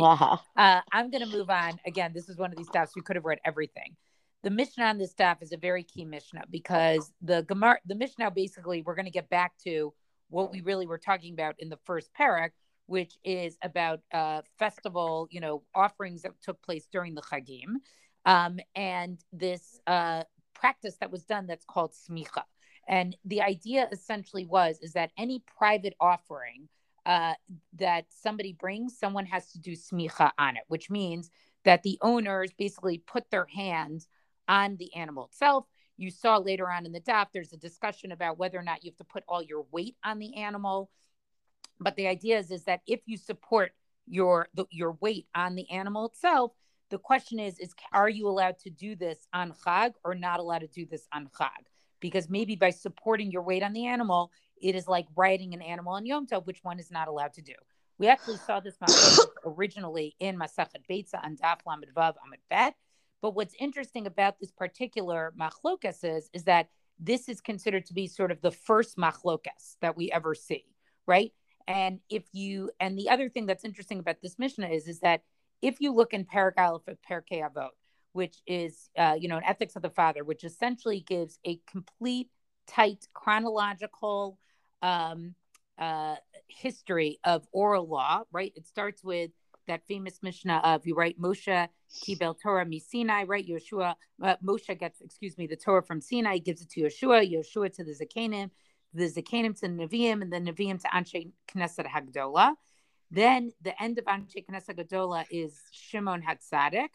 Uh, 0.55 0.81
I'm 0.91 1.09
going 1.09 1.27
to 1.27 1.37
move 1.37 1.49
on. 1.49 1.79
Again, 1.85 2.11
this 2.13 2.29
is 2.29 2.37
one 2.37 2.51
of 2.51 2.57
these 2.57 2.67
stuffs 2.67 2.95
we 2.95 3.01
could 3.01 3.15
have 3.15 3.25
read 3.25 3.39
everything 3.43 3.95
the 4.43 4.49
Mishnah 4.49 4.85
on 4.85 4.97
this 4.97 5.11
staff 5.11 5.41
is 5.41 5.51
a 5.51 5.57
very 5.57 5.83
key 5.83 6.05
Mishnah 6.05 6.45
because 6.49 7.11
the 7.21 7.43
Gemara, 7.43 7.79
the 7.85 7.95
Mishnah 7.95 8.31
basically, 8.31 8.81
we're 8.81 8.95
going 8.95 9.05
to 9.05 9.11
get 9.11 9.29
back 9.29 9.53
to 9.65 9.93
what 10.29 10.51
we 10.51 10.61
really 10.61 10.87
were 10.87 10.97
talking 10.97 11.33
about 11.33 11.55
in 11.59 11.69
the 11.69 11.79
first 11.85 12.09
parak, 12.17 12.51
which 12.85 13.17
is 13.23 13.57
about 13.63 13.99
uh, 14.13 14.41
festival, 14.57 15.27
you 15.31 15.41
know, 15.41 15.63
offerings 15.75 16.21
that 16.21 16.31
took 16.41 16.61
place 16.61 16.87
during 16.91 17.15
the 17.15 17.21
Chagim, 17.21 17.75
um, 18.25 18.59
and 18.75 19.19
this 19.33 19.79
uh, 19.87 20.23
practice 20.53 20.95
that 21.01 21.11
was 21.11 21.23
done 21.23 21.47
that's 21.47 21.65
called 21.65 21.93
smicha. 21.93 22.43
And 22.87 23.15
the 23.25 23.41
idea 23.41 23.87
essentially 23.91 24.45
was 24.45 24.79
is 24.81 24.93
that 24.93 25.11
any 25.17 25.43
private 25.57 25.95
offering 25.99 26.69
uh, 27.05 27.33
that 27.77 28.05
somebody 28.09 28.53
brings, 28.53 28.97
someone 28.97 29.25
has 29.25 29.51
to 29.51 29.59
do 29.59 29.73
smicha 29.73 30.31
on 30.37 30.57
it, 30.57 30.63
which 30.67 30.89
means 30.89 31.29
that 31.65 31.83
the 31.83 31.97
owners 32.01 32.51
basically 32.57 32.99
put 32.99 33.29
their 33.29 33.45
hands 33.45 34.07
on 34.49 34.75
the 34.77 34.93
animal 34.95 35.25
itself. 35.25 35.65
You 35.95 36.11
saw 36.11 36.37
later 36.37 36.69
on 36.69 36.85
in 36.85 36.91
the 36.91 36.99
daf, 36.99 37.27
there's 37.33 37.53
a 37.53 37.57
discussion 37.57 38.11
about 38.11 38.37
whether 38.37 38.57
or 38.57 38.63
not 38.63 38.83
you 38.83 38.91
have 38.91 38.97
to 38.97 39.03
put 39.03 39.23
all 39.27 39.41
your 39.41 39.65
weight 39.71 39.95
on 40.03 40.19
the 40.19 40.35
animal. 40.35 40.89
But 41.79 41.95
the 41.95 42.07
idea 42.07 42.39
is, 42.39 42.51
is 42.51 42.65
that 42.65 42.81
if 42.87 43.01
you 43.05 43.15
support 43.17 43.71
your 44.07 44.47
the, 44.55 44.65
your 44.71 44.97
weight 44.99 45.27
on 45.35 45.55
the 45.55 45.69
animal 45.69 46.05
itself, 46.07 46.51
the 46.89 46.97
question 46.97 47.39
is, 47.39 47.59
is 47.59 47.73
are 47.93 48.09
you 48.09 48.27
allowed 48.27 48.57
to 48.59 48.69
do 48.69 48.95
this 48.95 49.27
on 49.33 49.53
Chag 49.65 49.93
or 50.03 50.15
not 50.15 50.39
allowed 50.39 50.59
to 50.59 50.67
do 50.67 50.85
this 50.85 51.07
on 51.13 51.29
Chag? 51.39 51.67
Because 51.99 52.29
maybe 52.29 52.55
by 52.55 52.71
supporting 52.71 53.31
your 53.31 53.43
weight 53.43 53.61
on 53.61 53.73
the 53.73 53.85
animal, 53.85 54.31
it 54.61 54.75
is 54.75 54.87
like 54.87 55.05
riding 55.15 55.53
an 55.53 55.61
animal 55.61 55.93
on 55.93 56.05
Yom 56.05 56.27
Tov, 56.27 56.45
which 56.45 56.63
one 56.63 56.79
is 56.79 56.91
not 56.91 57.07
allowed 57.07 57.33
to 57.33 57.41
do. 57.41 57.53
We 57.97 58.07
actually 58.07 58.37
saw 58.37 58.61
this 58.61 58.75
originally 59.45 60.15
in 60.19 60.37
Masachet 60.37 60.85
Beitza 60.89 61.23
on 61.23 61.35
Daf 61.35 61.59
Lamed 61.67 61.87
Vav 61.95 62.13
Amud 62.13 62.39
Bet, 62.49 62.75
but 63.21 63.35
what's 63.35 63.55
interesting 63.59 64.07
about 64.07 64.39
this 64.39 64.51
particular 64.51 65.33
machlokas 65.39 66.03
is, 66.03 66.29
is 66.33 66.43
that 66.45 66.69
this 66.99 67.29
is 67.29 67.41
considered 67.41 67.85
to 67.85 67.93
be 67.93 68.07
sort 68.07 68.31
of 68.31 68.41
the 68.41 68.51
first 68.51 68.97
machlokas 68.97 69.77
that 69.81 69.95
we 69.95 70.11
ever 70.11 70.35
see, 70.35 70.65
right? 71.05 71.31
And 71.67 71.99
if 72.09 72.23
you, 72.33 72.71
and 72.79 72.97
the 72.97 73.09
other 73.09 73.29
thing 73.29 73.45
that's 73.45 73.63
interesting 73.63 73.99
about 73.99 74.21
this 74.21 74.39
Mishnah 74.39 74.69
is, 74.69 74.87
is 74.87 74.99
that 75.01 75.21
if 75.61 75.79
you 75.79 75.93
look 75.93 76.13
in 76.13 76.25
Parak 76.25 76.53
of 76.57 76.97
Perkei 77.09 77.41
Avot, 77.41 77.69
which 78.13 78.37
is, 78.47 78.89
uh, 78.97 79.15
you 79.19 79.27
know, 79.27 79.37
an 79.37 79.43
ethics 79.45 79.75
of 79.75 79.81
the 79.81 79.89
father, 79.89 80.23
which 80.23 80.43
essentially 80.43 81.01
gives 81.01 81.39
a 81.45 81.59
complete, 81.69 82.29
tight, 82.67 83.07
chronological 83.13 84.39
um, 84.81 85.35
uh, 85.77 86.15
history 86.47 87.19
of 87.23 87.47
oral 87.51 87.87
law, 87.87 88.23
right? 88.31 88.51
It 88.55 88.65
starts 88.65 89.03
with 89.03 89.31
that 89.67 89.85
famous 89.87 90.19
Mishnah 90.23 90.61
of 90.63 90.87
you 90.87 90.95
write 90.95 91.19
Moshe 91.19 91.67
Kibel 91.91 92.35
Torah 92.39 92.65
mi 92.65 92.79
Sinai, 92.79 93.23
right? 93.23 93.47
Yeshua 93.47 93.95
uh, 94.21 94.35
Moshe 94.43 94.77
gets 94.79 95.01
excuse 95.01 95.37
me 95.37 95.47
the 95.47 95.55
Torah 95.55 95.83
from 95.83 96.01
Sinai, 96.01 96.37
gives 96.37 96.61
it 96.61 96.69
to 96.71 96.81
Yeshua, 96.81 97.29
Yeshua 97.31 97.73
to 97.75 97.83
the 97.83 97.93
Zakanim, 97.93 98.49
the 98.93 99.05
Zakanim 99.05 99.59
to 99.59 99.67
the 99.67 99.73
Nevi'im, 99.73 100.21
and 100.21 100.31
the 100.31 100.37
Nevi'im 100.37 100.81
to 100.81 100.87
Anshe 100.87 101.31
Knesset 101.53 101.87
Hagdola. 101.87 102.53
Then 103.11 103.51
the 103.61 103.81
end 103.81 103.97
of 103.97 104.05
Anshe 104.05 104.45
Knesset 104.45 104.77
Hagdola 104.77 105.25
is 105.31 105.59
Shimon 105.71 106.21
Hatzadik. 106.21 106.89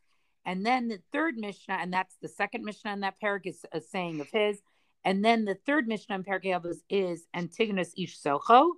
And 0.46 0.64
then 0.64 0.88
the 0.88 1.00
third 1.12 1.36
Mishnah, 1.36 1.78
and 1.80 1.92
that's 1.92 2.16
the 2.20 2.28
second 2.28 2.64
Mishnah 2.64 2.92
in 2.92 3.00
that 3.00 3.14
parak, 3.22 3.46
is 3.46 3.64
a 3.72 3.80
saying 3.80 4.20
of 4.20 4.28
his. 4.30 4.60
And 5.04 5.24
then 5.24 5.44
the 5.44 5.56
third 5.66 5.86
Mishnah 5.86 6.16
in 6.16 6.24
Parak 6.24 6.44
Avos 6.44 6.78
is 6.88 7.26
Antigonus 7.34 7.92
Ish 7.96 8.18
Socho. 8.20 8.70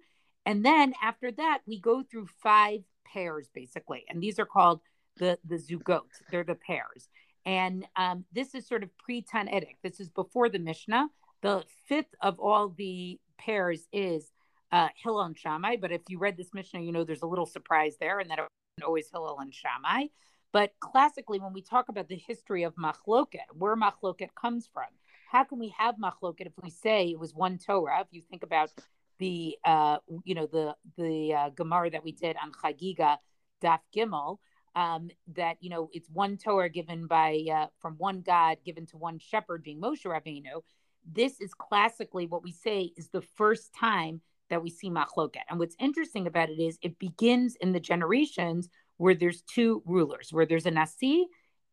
And 0.44 0.64
then 0.64 0.92
after 1.02 1.30
that, 1.32 1.60
we 1.66 1.80
go 1.80 2.02
through 2.02 2.26
five 2.42 2.80
pairs 3.04 3.48
basically, 3.54 4.04
and 4.08 4.22
these 4.22 4.38
are 4.38 4.46
called 4.46 4.80
the 5.18 5.38
the 5.44 5.56
zugot. 5.56 6.02
They're 6.30 6.44
the 6.44 6.54
pairs, 6.54 7.08
and 7.44 7.86
um, 7.96 8.24
this 8.32 8.54
is 8.54 8.66
sort 8.66 8.82
of 8.82 8.90
pre 8.98 9.22
Tannaitic. 9.22 9.76
This 9.82 10.00
is 10.00 10.08
before 10.08 10.48
the 10.48 10.58
Mishnah. 10.58 11.08
The 11.42 11.64
fifth 11.88 12.14
of 12.20 12.38
all 12.40 12.70
the 12.70 13.18
pairs 13.38 13.86
is 13.92 14.30
uh, 14.72 14.88
Hillel 15.02 15.22
and 15.22 15.38
Shammai. 15.38 15.76
But 15.80 15.92
if 15.92 16.02
you 16.08 16.18
read 16.18 16.36
this 16.36 16.52
Mishnah, 16.54 16.80
you 16.80 16.92
know 16.92 17.04
there's 17.04 17.22
a 17.22 17.26
little 17.26 17.46
surprise 17.46 17.96
there, 18.00 18.18
and 18.18 18.30
that 18.30 18.40
always 18.84 19.08
Hillel 19.10 19.38
and 19.40 19.54
Shammai. 19.54 20.06
But 20.52 20.72
classically, 20.80 21.38
when 21.38 21.52
we 21.52 21.62
talk 21.62 21.88
about 21.88 22.08
the 22.08 22.16
history 22.16 22.62
of 22.62 22.74
machloket, 22.76 23.46
where 23.52 23.76
machloket 23.76 24.28
comes 24.40 24.68
from, 24.72 24.86
how 25.30 25.44
can 25.44 25.58
we 25.58 25.74
have 25.76 25.96
machloket 25.96 26.46
if 26.46 26.52
we 26.62 26.70
say 26.70 27.08
it 27.08 27.18
was 27.18 27.34
one 27.34 27.58
Torah? 27.58 28.00
If 28.00 28.06
you 28.10 28.22
think 28.30 28.42
about 28.42 28.70
the 29.18 29.56
uh, 29.64 29.98
you 30.24 30.34
know 30.34 30.46
the 30.46 30.74
the 30.96 31.34
uh, 31.34 31.48
Gemara 31.50 31.90
that 31.90 32.04
we 32.04 32.12
did 32.12 32.36
on 32.42 32.52
Chagiga 32.52 33.18
Daf 33.62 33.80
Gimel. 33.94 34.38
Um, 34.76 35.08
that 35.34 35.56
you 35.60 35.70
know 35.70 35.88
it's 35.92 36.08
one 36.10 36.36
Torah 36.36 36.68
given 36.68 37.06
by 37.06 37.44
uh, 37.52 37.66
from 37.80 37.94
one 37.96 38.20
God 38.20 38.58
given 38.64 38.84
to 38.86 38.98
one 38.98 39.18
shepherd 39.18 39.62
being 39.62 39.80
Moshe 39.80 40.04
Rabbeinu. 40.04 40.62
This 41.10 41.40
is 41.40 41.54
classically 41.54 42.26
what 42.26 42.42
we 42.42 42.52
say 42.52 42.92
is 42.96 43.08
the 43.08 43.22
first 43.22 43.74
time 43.74 44.20
that 44.50 44.62
we 44.62 44.70
see 44.70 44.90
machloket. 44.90 45.42
And 45.48 45.58
what's 45.58 45.76
interesting 45.80 46.26
about 46.26 46.50
it 46.50 46.60
is 46.60 46.78
it 46.82 46.98
begins 46.98 47.56
in 47.56 47.72
the 47.72 47.80
generations 47.80 48.68
where 48.98 49.14
there's 49.14 49.42
two 49.42 49.82
rulers, 49.86 50.28
where 50.30 50.46
there's 50.46 50.66
a 50.66 50.70
nasi 50.70 51.26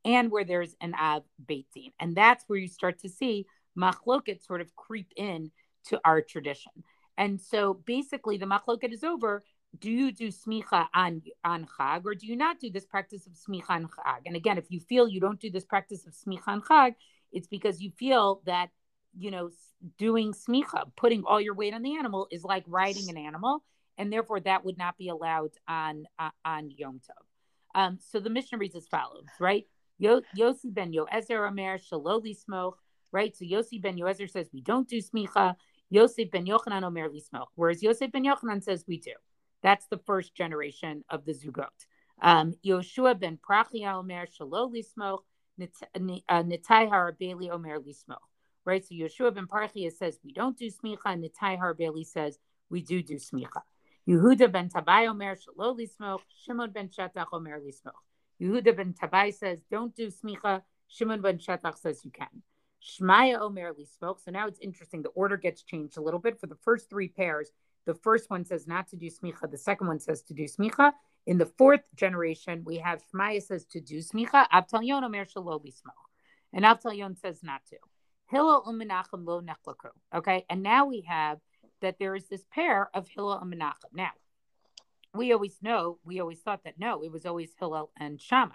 and 0.06 0.32
where 0.32 0.44
there's 0.44 0.76
an 0.82 0.94
av 0.96 1.24
beitin, 1.46 1.94
and 2.00 2.16
that's 2.16 2.44
where 2.48 2.60
you 2.60 2.68
start 2.68 3.00
to 3.00 3.10
see 3.10 3.46
machloket 3.78 4.46
sort 4.46 4.62
of 4.62 4.76
creep 4.76 5.12
in 5.16 5.52
to 5.86 6.00
our 6.06 6.22
tradition. 6.22 6.72
And 7.18 7.40
so 7.40 7.76
basically, 7.86 8.38
the 8.38 8.46
machloket 8.46 8.92
is 8.92 9.04
over. 9.04 9.44
Do 9.80 9.90
you 9.90 10.12
do 10.12 10.28
smicha 10.28 10.88
on 10.94 11.22
on 11.44 11.68
chag, 11.78 12.06
or 12.06 12.16
do 12.16 12.28
you 12.28 12.36
not 12.36 12.60
do 12.60 12.70
this 12.70 12.86
practice 12.86 13.26
of 13.26 13.34
smicha 13.34 13.70
on 13.70 13.88
chag? 13.88 14.22
And 14.26 14.36
again, 14.36 14.58
if 14.58 14.66
you 14.70 14.80
feel 14.80 15.08
you 15.08 15.20
don't 15.20 15.40
do 15.40 15.50
this 15.50 15.66
practice 15.66 16.06
of 16.06 16.14
smicha 16.14 16.48
on 16.48 16.62
chag, 16.62 16.96
it's 17.32 17.48
because 17.48 17.82
you 17.82 17.92
feel 17.92 18.42
that 18.46 18.70
you 19.18 19.32
know 19.32 19.50
doing 19.98 20.34
smicha, 20.34 20.92
putting 20.96 21.24
all 21.24 21.42
your 21.42 21.56
weight 21.56 21.74
on 21.74 21.82
the 21.82 21.98
animal, 21.98 22.28
is 22.32 22.44
like 22.44 22.64
riding 22.68 23.10
an 23.10 23.18
animal, 23.18 23.64
and 23.98 24.14
therefore 24.14 24.40
that 24.42 24.64
would 24.64 24.78
not 24.78 24.98
be 24.98 25.10
allowed 25.10 25.52
on 25.68 26.06
uh, 26.20 26.30
on 26.46 26.70
Yom 26.70 27.00
Tov. 27.00 27.80
Um, 27.80 27.98
so 28.00 28.20
the 28.20 28.30
Mishnah 28.30 28.60
reads 28.60 28.76
as 28.76 28.88
follows, 28.88 29.26
right? 29.40 29.66
Yossi 30.02 30.72
ben 30.74 30.94
Yoezer 30.94 31.48
Omer 31.48 31.78
Shaloli 31.80 32.36
Smoch, 32.38 32.74
right? 33.12 33.36
So 33.36 33.46
Yossi 33.46 33.82
ben 33.82 33.98
Yoezer 33.98 34.30
says 34.30 34.50
we 34.54 34.62
don't 34.62 34.88
do 34.88 35.02
smicha. 35.02 35.56
Yosef 35.90 36.32
ben 36.32 36.46
Yochanan 36.46 36.84
Omer 36.84 37.08
Lismoch, 37.10 37.48
whereas 37.56 37.84
Yosef 37.84 38.12
ben 38.12 38.24
Yochanan 38.24 38.64
says 38.64 38.84
we 38.88 38.98
do. 38.98 39.12
That's 39.64 39.88
the 39.88 39.98
first 39.98 40.36
generation 40.36 41.04
of 41.10 41.26
the 41.26 41.34
Zugot. 41.34 41.68
Um, 42.22 42.54
Yoshua 42.66 43.20
ben 43.20 43.38
Prachia 43.38 43.96
Omer 43.96 44.28
Shalo 44.28 44.72
Lismoch, 44.72 45.24
Nitai 45.60 46.90
Harabeli 46.90 47.50
Omer 47.50 47.80
Lismoch. 47.80 48.18
Right, 48.66 48.86
so 48.86 48.94
Yoshua 48.94 49.34
ben 49.34 49.48
Parchia 49.48 49.92
says 49.92 50.20
we 50.24 50.32
don't 50.32 50.58
do 50.58 50.70
smicha, 50.70 51.00
and 51.06 51.24
Nitai 51.24 51.58
Harabeli 51.58 52.06
says 52.06 52.38
we 52.70 52.82
do 52.82 53.02
do 53.02 53.16
smicha. 53.16 53.62
Yehuda 54.08 54.52
ben 54.52 54.70
Tabai 54.70 55.08
Omer 55.08 55.36
Shalo 55.36 55.78
Lismoch, 55.78 56.20
Shimon 56.46 56.72
ben 56.72 56.90
Shatach 56.90 57.28
Omer 57.32 57.60
Lismoch. 57.60 57.94
Yehuda 58.42 58.76
ben 58.76 58.94
Tabai 58.94 59.34
says 59.34 59.60
don't 59.72 59.96
do 59.96 60.08
smicha. 60.08 60.62
Shimon 60.88 61.22
ben 61.22 61.38
Shatach 61.38 61.78
says 61.78 62.02
you 62.04 62.12
can. 62.12 62.44
Shmaya 62.84 63.40
Omer 63.40 63.74
spoke. 63.86 64.20
So 64.20 64.32
now 64.32 64.48
it's 64.48 64.60
interesting. 64.60 65.02
The 65.02 65.10
order 65.10 65.38
gets 65.38 65.64
changed 65.64 65.98
a 65.98 66.02
little 66.02 66.20
bit 66.20 66.40
for 66.40 66.48
the 66.48 66.58
first 66.64 66.90
three 66.90 67.08
pairs. 67.08 67.50
The 67.86 67.94
first 67.94 68.30
one 68.30 68.46
says 68.46 68.68
not 68.68 68.88
to 68.90 68.96
do 68.96 69.08
smicha. 69.08 69.50
The 69.50 69.58
second 69.58 69.88
one 69.88 70.00
says 70.00 70.22
to 70.24 70.34
do 70.34 70.44
smicha. 70.44 70.94
In 71.26 71.38
the 71.38 71.46
fourth 71.46 71.84
generation, 71.96 72.64
we 72.66 72.78
have 72.78 73.02
Shmaya 73.14 73.42
says 73.42 73.66
to 73.72 73.82
do 73.82 74.00
smicha. 74.00 74.48
Avtalyon 74.50 75.04
Omer 75.04 75.26
Shalo 75.26 75.64
Lismoch. 75.64 76.04
And 76.54 76.66
Avtalyon 76.66 77.20
says 77.20 77.42
not 77.44 77.62
to. 77.70 77.78
Hillel 78.30 78.64
and 78.68 78.82
Menachem 78.82 79.26
lo 79.26 79.42
nechlaku. 79.42 79.90
Okay, 80.16 80.46
and 80.50 80.64
now 80.64 80.86
we 80.86 81.02
have 81.02 81.40
that 81.82 82.00
there 82.00 82.16
is 82.16 82.28
this 82.28 82.46
pair 82.52 82.90
of 82.94 83.08
Hillel 83.08 83.40
and 83.40 83.54
Menachem. 83.54 83.94
Now, 83.94 84.12
we 85.14 85.34
always 85.34 85.58
know, 85.62 86.00
we 86.06 86.20
always 86.20 86.40
thought 86.40 86.64
that 86.64 86.80
no, 86.80 87.04
it 87.04 87.12
was 87.12 87.26
always 87.26 87.54
Hillel 87.60 87.92
and 88.00 88.20
Shammai, 88.20 88.54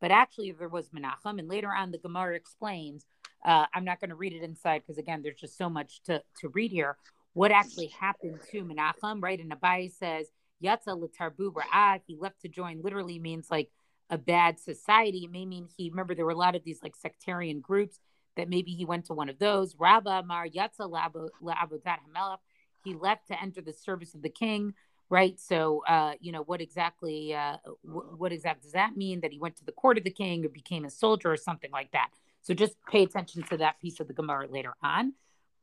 but 0.00 0.10
actually 0.10 0.52
there 0.52 0.68
was 0.68 0.90
Menachem, 0.90 1.38
and 1.38 1.48
later 1.48 1.72
on 1.72 1.90
the 1.90 1.98
Gemara 1.98 2.34
explains. 2.34 3.06
Uh, 3.44 3.66
I'm 3.74 3.84
not 3.84 4.00
going 4.00 4.08
to 4.08 4.16
read 4.16 4.32
it 4.32 4.42
inside 4.42 4.80
because 4.80 4.96
again, 4.96 5.20
there's 5.22 5.38
just 5.38 5.58
so 5.58 5.68
much 5.68 6.02
to 6.04 6.22
to 6.40 6.48
read 6.48 6.70
here. 6.70 6.96
What 7.34 7.50
actually 7.50 7.88
happened 7.88 8.40
to 8.50 8.64
Menachem, 8.64 9.22
right? 9.22 9.38
And 9.38 9.52
Abaye 9.52 9.92
says 9.92 10.28
Yatza 10.62 10.96
l'tarbu 10.96 11.52
ra'ah. 11.52 12.00
He 12.06 12.16
left 12.16 12.40
to 12.42 12.48
join. 12.48 12.80
Literally 12.82 13.18
means 13.18 13.50
like 13.50 13.70
a 14.08 14.18
bad 14.18 14.58
society. 14.58 15.24
It 15.24 15.30
may 15.30 15.44
mean 15.44 15.68
he 15.76 15.90
remember 15.90 16.14
there 16.14 16.24
were 16.24 16.30
a 16.30 16.36
lot 16.36 16.56
of 16.56 16.64
these 16.64 16.82
like 16.82 16.96
sectarian 16.96 17.60
groups 17.60 17.98
that 18.36 18.48
maybe 18.48 18.72
he 18.72 18.84
went 18.84 19.06
to 19.06 19.14
one 19.14 19.28
of 19.28 19.38
those. 19.38 19.74
Rabba 19.78 20.22
Mar 20.24 20.46
Yatza 20.46 20.90
la'abodat 20.90 21.98
hamelach. 22.06 22.38
He 22.84 22.94
left 22.94 23.28
to 23.28 23.40
enter 23.40 23.60
the 23.60 23.72
service 23.72 24.14
of 24.14 24.22
the 24.22 24.28
king. 24.28 24.74
Right. 25.10 25.38
So, 25.38 25.82
uh, 25.86 26.14
you 26.20 26.32
know, 26.32 26.42
what 26.42 26.60
exactly, 26.60 27.34
uh, 27.34 27.58
what 27.82 28.32
exactly 28.32 28.62
does 28.62 28.72
that 28.72 28.96
mean? 28.96 29.20
That 29.20 29.32
he 29.32 29.38
went 29.38 29.56
to 29.56 29.64
the 29.64 29.72
court 29.72 29.98
of 29.98 30.04
the 30.04 30.10
king 30.10 30.44
or 30.44 30.48
became 30.48 30.84
a 30.84 30.90
soldier 30.90 31.30
or 31.30 31.36
something 31.36 31.70
like 31.70 31.92
that. 31.92 32.08
So 32.42 32.54
just 32.54 32.74
pay 32.90 33.02
attention 33.02 33.42
to 33.44 33.58
that 33.58 33.80
piece 33.80 34.00
of 34.00 34.08
the 34.08 34.14
Gemara 34.14 34.48
later 34.50 34.74
on. 34.82 35.12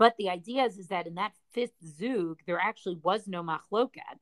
But 0.02 0.18
the 0.18 0.32
idea 0.32 0.64
is, 0.64 0.80
is 0.80 0.88
that 0.88 1.06
in 1.06 1.14
that 1.14 1.34
fifth 1.52 1.76
zug, 1.86 2.40
there 2.48 2.58
actually 2.60 2.98
was 3.04 3.28
no 3.28 3.44
machloket. 3.44 4.18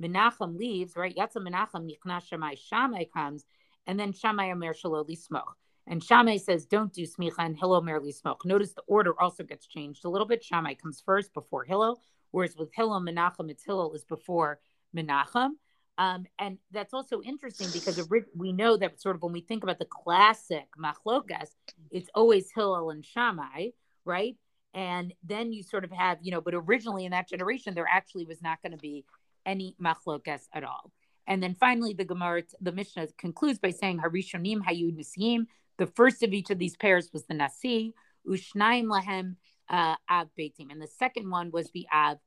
Menachem 0.00 0.56
leaves, 0.56 0.94
right? 0.94 1.12
Yatza 1.12 1.38
Menachem 1.38 1.90
Nichna 1.90 2.24
Shammai. 2.24 2.54
Shammai 2.54 3.06
comes, 3.12 3.44
and 3.88 3.98
then 3.98 4.12
Shammai 4.12 4.52
Omer 4.52 4.74
Shaloli 4.74 5.18
Smoch. 5.18 5.54
And 5.88 6.04
Shammai 6.04 6.36
says, 6.36 6.66
don't 6.66 6.92
do 6.92 7.02
smicha, 7.02 7.40
and 7.40 7.58
Hillel 7.58 7.82
merely 7.82 8.12
smoke. 8.12 8.44
Notice 8.44 8.74
the 8.74 8.82
order 8.86 9.20
also 9.20 9.42
gets 9.42 9.66
changed 9.66 10.04
a 10.04 10.08
little 10.08 10.28
bit. 10.28 10.44
Shammai 10.44 10.74
comes 10.74 11.02
first 11.04 11.34
before 11.34 11.64
Hillel, 11.64 12.00
whereas 12.30 12.54
with 12.56 12.70
Hillel, 12.72 13.00
Menachem, 13.00 13.50
it's 13.50 13.64
Hillel 13.64 13.92
is 13.94 14.04
before 14.04 14.60
Menachem. 14.96 15.50
Um, 15.98 16.26
and 16.38 16.58
that's 16.70 16.94
also 16.94 17.22
interesting 17.22 17.66
because 17.72 18.08
we 18.36 18.52
know 18.52 18.76
that 18.76 19.00
sort 19.00 19.16
of 19.16 19.22
when 19.22 19.32
we 19.32 19.40
think 19.40 19.64
about 19.64 19.80
the 19.80 19.84
classic 19.84 20.68
machlokas, 20.78 21.48
it's 21.90 22.08
always 22.14 22.52
Hillel 22.54 22.90
and 22.90 23.04
Shammai, 23.04 23.70
right? 24.04 24.36
And 24.74 25.14
then 25.22 25.52
you 25.52 25.62
sort 25.62 25.84
of 25.84 25.92
have, 25.92 26.18
you 26.20 26.32
know, 26.32 26.40
but 26.40 26.54
originally 26.54 27.04
in 27.04 27.12
that 27.12 27.28
generation, 27.28 27.74
there 27.74 27.86
actually 27.88 28.26
was 28.26 28.42
not 28.42 28.60
going 28.60 28.72
to 28.72 28.78
be 28.78 29.04
any 29.46 29.76
machlokas 29.80 30.48
at 30.52 30.64
all. 30.64 30.90
And 31.26 31.42
then 31.42 31.54
finally, 31.54 31.94
the 31.94 32.04
Gemara, 32.04 32.42
the 32.60 32.72
Mishnah 32.72 33.08
concludes 33.16 33.58
by 33.58 33.70
saying 33.70 34.00
Harishonim 34.00 34.62
Hayud 34.62 34.98
Nisim. 34.98 35.46
The 35.78 35.86
first 35.86 36.22
of 36.22 36.32
each 36.32 36.50
of 36.50 36.58
these 36.58 36.76
pairs 36.76 37.10
was 37.12 37.24
the 37.24 37.34
Nasi, 37.34 37.94
Ushnaim 38.28 38.86
Lahem 38.86 39.36
uh, 39.68 39.96
Av 40.10 40.28
Beitim, 40.38 40.70
and 40.70 40.80
the 40.82 40.86
second 40.86 41.30
one 41.30 41.50
was 41.50 41.70
the 41.70 41.86
Av 41.92 42.18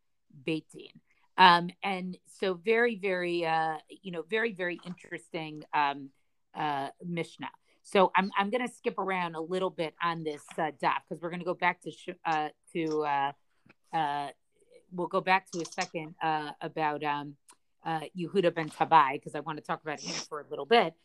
Beitim. 0.46 0.92
Um, 1.38 1.70
and 1.84 2.18
so, 2.40 2.56
very, 2.56 2.96
very, 2.96 3.46
uh, 3.46 3.78
you 3.90 4.12
know, 4.12 4.24
very, 4.28 4.54
very 4.54 4.80
interesting 4.86 5.64
um, 5.74 6.10
uh, 6.56 6.90
Mishnah. 7.06 7.52
So 7.88 8.12
I'm 8.18 8.32
I'm 8.38 8.50
going 8.50 8.68
to 8.68 8.74
skip 8.74 9.00
around 9.00 9.36
a 9.36 9.40
little 9.40 9.70
bit 9.70 9.96
on 10.04 10.26
this 10.26 10.44
uh, 10.58 10.72
daf 10.84 10.98
because 11.08 11.22
we're 11.22 11.30
going 11.30 11.40
to 11.40 11.46
go 11.46 11.54
back 11.54 11.80
to 11.84 11.92
sh- 11.92 12.20
uh, 12.26 12.50
to 12.74 13.04
uh, 13.04 13.32
uh, 13.94 14.28
we'll 14.92 15.08
go 15.08 15.22
back 15.22 15.50
to 15.52 15.62
a 15.62 15.66
second 15.66 16.14
uh, 16.22 16.52
about 16.60 17.02
um, 17.06 17.36
uh, 17.86 18.02
Yehuda 18.18 18.54
ben 18.54 18.70
Tabai 18.70 19.14
because 19.14 19.36
I 19.36 19.40
want 19.40 19.58
to 19.58 19.64
talk 19.64 19.82
about 19.82 20.02
him 20.02 20.14
for 20.28 20.42
a 20.42 20.46
little 20.50 20.66
bit. 20.66 20.96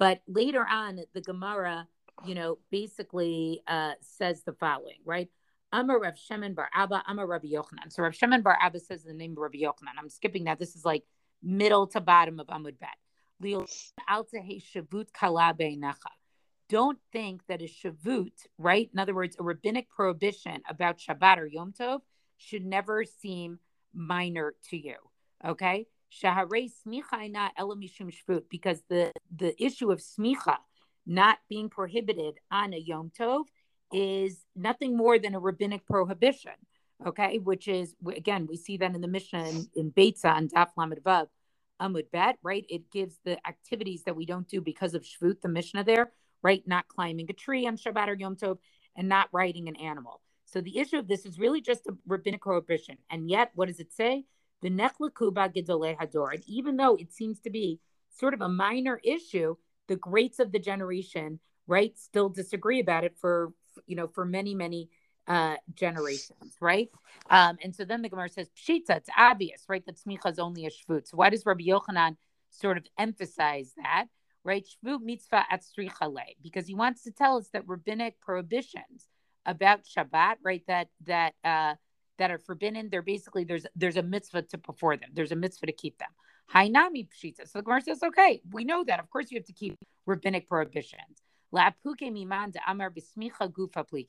But 0.00 0.22
later 0.26 0.66
on, 0.68 0.98
the 1.14 1.20
Gemara, 1.20 1.86
you 2.26 2.34
know, 2.34 2.58
basically 2.72 3.62
uh, 3.68 3.92
says 4.00 4.42
the 4.42 4.52
following, 4.52 4.98
right? 5.04 5.28
Amar 5.70 6.00
Rav 6.00 6.14
Shemin 6.14 6.56
Bar 6.56 6.70
Abba, 6.74 7.04
Amar 7.06 7.28
Rabbi 7.28 7.46
Yochanan. 7.52 7.90
So 7.90 8.02
Rav 8.02 8.14
Shemin 8.14 8.42
Bar 8.42 8.58
Abba 8.60 8.80
says 8.80 9.04
the 9.04 9.14
name 9.14 9.36
Rabbi 9.36 9.58
Yochanan. 9.58 9.94
I'm 9.96 10.10
skipping 10.10 10.44
that. 10.44 10.58
This 10.58 10.74
is 10.74 10.84
like 10.84 11.04
middle 11.40 11.86
to 11.86 12.00
bottom 12.00 12.40
of 12.40 12.48
Amud 12.48 12.80
Bet. 12.80 12.88
Don't 16.72 16.98
think 17.12 17.42
that 17.48 17.60
a 17.60 17.66
shavut, 17.66 18.32
right? 18.56 18.88
In 18.94 18.98
other 18.98 19.14
words, 19.14 19.36
a 19.38 19.42
rabbinic 19.42 19.90
prohibition 19.90 20.62
about 20.66 20.96
Shabbat 20.96 21.36
or 21.36 21.44
Yom 21.44 21.74
Tov 21.78 22.00
should 22.38 22.64
never 22.64 23.04
seem 23.04 23.58
minor 23.92 24.54
to 24.70 24.78
you. 24.78 24.94
Okay? 25.46 25.86
Shaharei 26.10 26.70
smicha 26.70 27.30
not 27.30 27.54
elamishum 27.58 28.10
shvut, 28.10 28.44
because 28.48 28.82
the, 28.88 29.12
the 29.36 29.54
issue 29.62 29.92
of 29.92 30.00
smicha 30.00 30.56
not 31.06 31.40
being 31.50 31.68
prohibited 31.68 32.38
on 32.50 32.72
a 32.72 32.78
Yom 32.78 33.12
Tov 33.20 33.44
is 33.92 34.46
nothing 34.56 34.96
more 34.96 35.18
than 35.18 35.34
a 35.34 35.38
rabbinic 35.38 35.84
prohibition. 35.86 36.52
Okay, 37.06 37.36
which 37.36 37.68
is 37.68 37.94
again, 38.16 38.46
we 38.48 38.56
see 38.56 38.78
that 38.78 38.94
in 38.94 39.02
the 39.02 39.08
Mishnah 39.08 39.44
in, 39.46 39.66
in 39.74 39.92
Beitza 39.92 40.38
and 40.38 40.50
Daf 40.50 40.68
Lamed 40.78 41.00
Vav 41.04 41.26
Amud 41.82 42.10
Bet, 42.10 42.38
right? 42.42 42.64
It 42.70 42.90
gives 42.90 43.18
the 43.26 43.36
activities 43.46 44.04
that 44.04 44.16
we 44.16 44.24
don't 44.24 44.48
do 44.48 44.62
because 44.62 44.94
of 44.94 45.02
Shvut, 45.02 45.42
the 45.42 45.48
Mishnah 45.48 45.84
there, 45.84 46.12
right? 46.42 46.62
Not 46.66 46.88
climbing 46.88 47.26
a 47.30 47.32
tree 47.32 47.66
on 47.66 47.76
Shabbat 47.76 48.08
or 48.08 48.14
Yom 48.14 48.36
Tov, 48.36 48.58
and 48.96 49.08
not 49.08 49.28
riding 49.32 49.68
an 49.68 49.76
animal. 49.76 50.20
So 50.44 50.60
the 50.60 50.78
issue 50.78 50.98
of 50.98 51.08
this 51.08 51.24
is 51.24 51.38
really 51.38 51.60
just 51.60 51.86
a 51.86 51.96
rabbinic 52.06 52.42
prohibition. 52.42 52.98
And 53.10 53.30
yet, 53.30 53.52
what 53.54 53.68
does 53.68 53.80
it 53.80 53.92
say? 53.92 54.24
The 54.60 54.70
Nechla 54.70 55.10
Kuba 55.16 55.48
Gedolei 55.48 55.96
Hador. 55.96 56.34
And 56.34 56.44
even 56.46 56.76
though 56.76 56.96
it 56.96 57.12
seems 57.12 57.40
to 57.40 57.50
be 57.50 57.80
sort 58.10 58.34
of 58.34 58.42
a 58.42 58.48
minor 58.48 59.00
issue, 59.02 59.56
the 59.88 59.96
greats 59.96 60.38
of 60.38 60.52
the 60.52 60.58
generation, 60.58 61.40
right, 61.66 61.98
still 61.98 62.28
disagree 62.28 62.80
about 62.80 63.04
it 63.04 63.16
for, 63.18 63.52
you 63.86 63.96
know, 63.96 64.06
for 64.08 64.24
many, 64.24 64.54
many 64.54 64.90
uh 65.28 65.54
generations, 65.74 66.56
right? 66.60 66.90
Um, 67.30 67.56
and 67.62 67.74
so 67.74 67.84
then 67.84 68.02
the 68.02 68.08
Gemara 68.08 68.28
says, 68.28 68.50
Pshita, 68.56 68.96
it's 68.96 69.08
obvious, 69.16 69.64
right, 69.68 69.84
that 69.86 69.96
smicha 69.96 70.30
is 70.30 70.38
only 70.38 70.66
a 70.66 70.70
shvut. 70.70 71.06
So 71.08 71.16
why 71.16 71.30
does 71.30 71.46
Rabbi 71.46 71.64
Yochanan 71.64 72.16
sort 72.50 72.76
of 72.76 72.84
emphasize 72.98 73.72
that? 73.76 74.06
Right, 74.44 74.66
shvut 74.66 75.02
mitzvah 75.02 75.44
at 75.50 75.62
strichale, 75.62 76.36
because 76.42 76.66
he 76.66 76.74
wants 76.74 77.04
to 77.04 77.12
tell 77.12 77.36
us 77.36 77.48
that 77.52 77.62
rabbinic 77.68 78.20
prohibitions 78.20 79.06
about 79.46 79.80
Shabbat, 79.84 80.36
right? 80.42 80.64
That 80.66 80.88
that 81.06 81.34
uh, 81.44 81.74
that 82.18 82.30
are 82.30 82.38
forbidden. 82.38 82.88
They're 82.90 83.02
basically 83.02 83.44
there's 83.44 83.66
there's 83.76 83.96
a 83.96 84.02
mitzvah 84.02 84.42
to 84.42 84.58
perform 84.58 84.98
them. 85.00 85.10
There's 85.12 85.32
a 85.32 85.36
mitzvah 85.36 85.66
to 85.66 85.72
keep 85.72 85.98
them. 85.98 86.10
Hainami 86.52 87.08
pshita. 87.08 87.48
So 87.48 87.58
the 87.58 87.62
Gemara 87.62 87.82
says, 87.82 88.02
okay, 88.02 88.42
we 88.50 88.64
know 88.64 88.84
that. 88.84 89.00
Of 89.00 89.10
course, 89.10 89.30
you 89.30 89.38
have 89.38 89.46
to 89.46 89.52
keep 89.52 89.78
rabbinic 90.06 90.48
prohibitions. 90.48 91.22
La 91.50 91.70
puke 91.82 92.10
mimanda 92.12 92.60
amar 92.66 92.90
gufa 92.90 94.04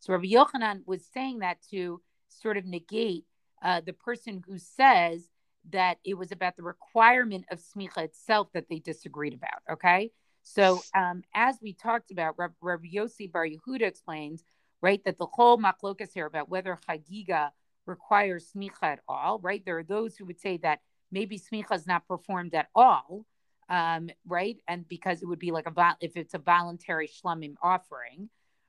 So 0.00 0.12
Rabbi 0.12 0.26
Yochanan 0.26 0.82
was 0.86 1.04
saying 1.12 1.40
that 1.40 1.58
to 1.70 2.00
sort 2.28 2.56
of 2.56 2.64
negate 2.64 3.24
uh, 3.62 3.80
the 3.84 3.92
person 3.92 4.42
who 4.46 4.58
says 4.58 5.28
that 5.72 5.98
it 6.04 6.14
was 6.14 6.32
about 6.32 6.56
the 6.56 6.62
requirement 6.62 7.44
of 7.50 7.60
smicha 7.60 7.98
itself 7.98 8.48
that 8.54 8.68
they 8.68 8.78
disagreed 8.78 9.34
about. 9.34 9.62
Okay. 9.72 10.10
So 10.42 10.82
um, 10.94 11.22
as 11.34 11.56
we 11.60 11.74
talked 11.74 12.10
about, 12.10 12.36
Rabbi 12.38 12.86
Yossi 12.94 13.30
Bar 13.30 13.46
Yehuda 13.46 13.82
explains 13.82 14.44
right? 14.80 15.02
That 15.04 15.18
the 15.18 15.26
whole 15.26 15.58
machlokas 15.58 16.12
here 16.14 16.26
about 16.26 16.48
whether 16.48 16.78
chagiga 16.88 17.50
requires 17.86 18.50
smicha 18.54 18.82
at 18.82 19.00
all, 19.08 19.38
right? 19.40 19.62
There 19.64 19.78
are 19.78 19.84
those 19.84 20.16
who 20.16 20.26
would 20.26 20.40
say 20.40 20.58
that 20.58 20.80
maybe 21.10 21.38
smicha 21.38 21.74
is 21.74 21.86
not 21.86 22.06
performed 22.06 22.54
at 22.54 22.68
all, 22.74 23.24
um, 23.68 24.10
right? 24.26 24.56
And 24.68 24.86
because 24.88 25.22
it 25.22 25.26
would 25.26 25.38
be 25.38 25.50
like 25.50 25.66
a 25.66 25.96
if 26.00 26.16
it's 26.16 26.34
a 26.34 26.38
voluntary 26.38 27.08
shlomim 27.08 27.54
offering. 27.62 28.28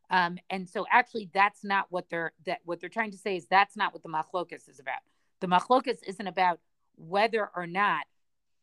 Um, 0.09 0.39
and 0.49 0.67
so 0.67 0.88
actually 0.91 1.29
that's 1.33 1.63
not 1.63 1.85
what 1.89 2.09
they're 2.09 2.31
that 2.47 2.59
what 2.65 2.79
they're 2.79 2.89
trying 2.89 3.12
to 3.12 3.17
say 3.17 3.35
is 3.35 3.45
that's 3.47 3.77
not 3.77 3.93
what 3.93 4.01
the 4.01 4.09
machlokas 4.09 4.67
is 4.67 4.79
about. 4.79 5.01
The 5.41 5.47
machlokas 5.47 5.99
isn't 6.07 6.27
about 6.27 6.59
whether 6.99 7.49
or 7.55 7.65
not 7.65 8.05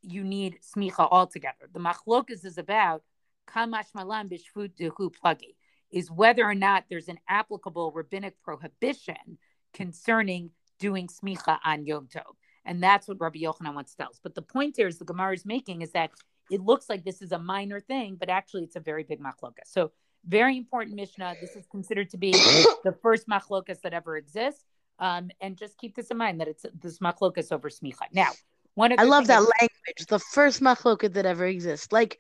you 0.03 0.23
need 0.23 0.59
smicha 0.63 1.09
altogether. 1.11 1.69
The 1.73 1.81
machlokas 1.81 2.45
is 2.45 2.59
about 2.59 3.03
kamash 3.49 3.95
malam 3.95 4.29
bishfut 4.29 4.73
dehu 4.79 5.11
plagi 5.13 5.55
is 5.91 6.11
whether 6.11 6.45
or 6.45 6.55
not 6.55 6.85
there's 6.91 7.09
an 7.09 7.19
applicable 7.29 7.93
rabbinic 7.93 8.41
prohibition 8.43 9.39
concerning 9.73 10.51
doing 10.79 11.09
smicha 11.09 11.59
on 11.65 11.87
Yom 11.87 12.07
Tov. 12.07 12.35
And 12.65 12.83
that's 12.83 13.07
what 13.07 13.21
Rabbi 13.21 13.39
Yochanan 13.39 13.75
wants 13.75 13.93
to 13.93 13.99
tell 13.99 14.11
us. 14.11 14.21
But 14.23 14.35
the 14.35 14.43
point 14.43 14.75
here 14.77 14.89
is 14.89 14.99
the 14.99 15.05
Gemara 15.05 15.35
is 15.35 15.47
making 15.47 15.83
is 15.83 15.93
that 15.93 16.11
it 16.51 16.61
looks 16.61 16.89
like 16.89 17.05
this 17.05 17.23
is 17.23 17.33
a 17.33 17.39
minor 17.39 17.81
thing, 17.81 18.17
but 18.19 18.29
actually 18.29 18.65
it's 18.65 18.77
a 18.77 18.81
very 18.81 19.05
big 19.05 19.21
machlokas. 19.21 19.67
So 19.67 19.93
very 20.27 20.57
important 20.57 20.97
Mishnah. 20.97 21.37
This 21.41 21.55
is 21.57 21.67
considered 21.71 22.11
to 22.11 22.17
be 22.17 22.33
the 22.85 22.95
first 23.03 23.29
machlokas 23.29 23.81
that 23.83 23.93
ever 23.93 24.17
exists. 24.17 24.65
Um, 24.99 25.31
and 25.41 25.57
just 25.57 25.77
keep 25.79 25.95
this 25.95 26.09
in 26.09 26.17
mind 26.17 26.41
that 26.41 26.49
it's 26.49 26.65
this 26.81 26.99
machlokas 26.99 27.53
over 27.53 27.69
smicha. 27.69 28.07
Now, 28.13 28.31
one 28.75 28.93
of 28.93 28.99
I 28.99 29.05
love 29.05 29.27
that 29.27 29.41
language. 29.41 30.07
The 30.09 30.19
first 30.19 30.61
machlokas 30.61 31.13
that 31.15 31.27
ever 31.27 31.47
exists. 31.47 31.93
Like 31.93 32.19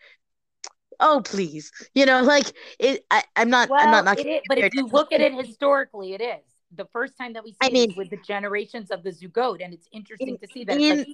oh 0.98 1.20
please 1.22 1.70
you 1.94 2.06
know 2.06 2.22
like 2.22 2.50
it 2.78 3.04
I, 3.10 3.22
am 3.36 3.50
not 3.50 3.68
well, 3.68 3.80
i'm 3.82 3.90
not 3.90 4.06
knocking 4.06 4.40
but 4.48 4.56
if 4.56 4.74
you 4.74 4.86
look 4.86 5.12
at 5.12 5.20
it 5.20 5.34
historically 5.34 6.14
it 6.14 6.22
is 6.22 6.42
the 6.74 6.86
first 6.86 7.18
time 7.18 7.34
that 7.34 7.44
we 7.44 7.52
see 7.52 7.58
I 7.62 7.68
mean, 7.68 7.92
with 7.98 8.08
the 8.08 8.16
generations 8.26 8.90
of 8.90 9.02
the 9.02 9.10
zugot 9.10 9.62
and 9.62 9.74
it's 9.74 9.86
interesting 9.92 10.28
in, 10.30 10.38
to 10.38 10.46
see 10.46 10.64
that 10.64 10.80
in, 10.80 10.98
like 11.00 11.08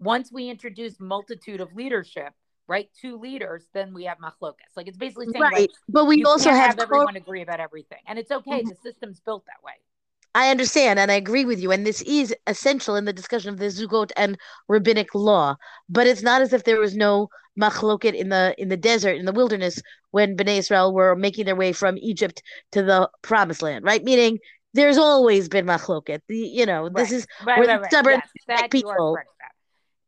once 0.00 0.32
we 0.32 0.50
introduce 0.50 0.98
multitude 0.98 1.60
of 1.60 1.72
leadership 1.72 2.32
right? 2.68 2.90
Two 3.00 3.16
leaders, 3.16 3.64
then 3.72 3.94
we 3.94 4.04
have 4.04 4.18
machlokas. 4.18 4.76
Like 4.76 4.86
it's 4.86 4.98
basically 4.98 5.28
saying, 5.32 5.42
right. 5.42 5.60
like, 5.60 5.70
but 5.88 6.04
we 6.04 6.22
also 6.24 6.50
have, 6.50 6.76
have 6.76 6.78
everyone 6.78 7.16
agree 7.16 7.40
about 7.40 7.60
everything, 7.60 7.98
and 8.06 8.18
it's 8.18 8.30
okay. 8.30 8.60
Mm-hmm. 8.60 8.68
The 8.68 8.76
system's 8.82 9.20
built 9.20 9.44
that 9.46 9.64
way. 9.64 9.72
I 10.34 10.50
understand 10.50 10.98
and 10.98 11.10
I 11.10 11.14
agree 11.14 11.44
with 11.44 11.60
you. 11.60 11.72
And 11.72 11.86
this 11.86 12.02
is 12.02 12.34
essential 12.46 12.96
in 12.96 13.04
the 13.04 13.12
discussion 13.12 13.50
of 13.50 13.58
the 13.58 13.66
Zugot 13.66 14.10
and 14.16 14.38
rabbinic 14.68 15.14
law. 15.14 15.56
But 15.88 16.06
it's 16.06 16.22
not 16.22 16.42
as 16.42 16.52
if 16.52 16.64
there 16.64 16.80
was 16.80 16.96
no 16.96 17.28
machloket 17.58 18.14
in 18.14 18.28
the 18.28 18.54
in 18.58 18.68
the 18.68 18.76
desert, 18.76 19.16
in 19.16 19.24
the 19.24 19.32
wilderness, 19.32 19.80
when 20.10 20.36
Bnei 20.36 20.58
Israel 20.58 20.94
were 20.94 21.16
making 21.16 21.46
their 21.46 21.56
way 21.56 21.72
from 21.72 21.98
Egypt 21.98 22.42
to 22.72 22.82
the 22.82 23.10
promised 23.22 23.62
land, 23.62 23.84
right? 23.84 24.04
Meaning 24.04 24.38
there's 24.74 24.98
always 24.98 25.48
been 25.48 25.66
machloket. 25.66 26.20
The, 26.28 26.36
you 26.36 26.66
know, 26.66 26.84
right. 26.84 26.94
this 26.94 27.12
is 27.12 27.26
right, 27.44 27.58
where 27.58 27.68
right, 27.68 27.82
the 27.82 27.88
stubborn 27.88 28.20
yes, 28.22 28.44
that 28.46 28.70
people. 28.70 28.90
You 28.90 28.96
are 28.96 29.12
correct 29.14 29.30
about. 29.38 29.52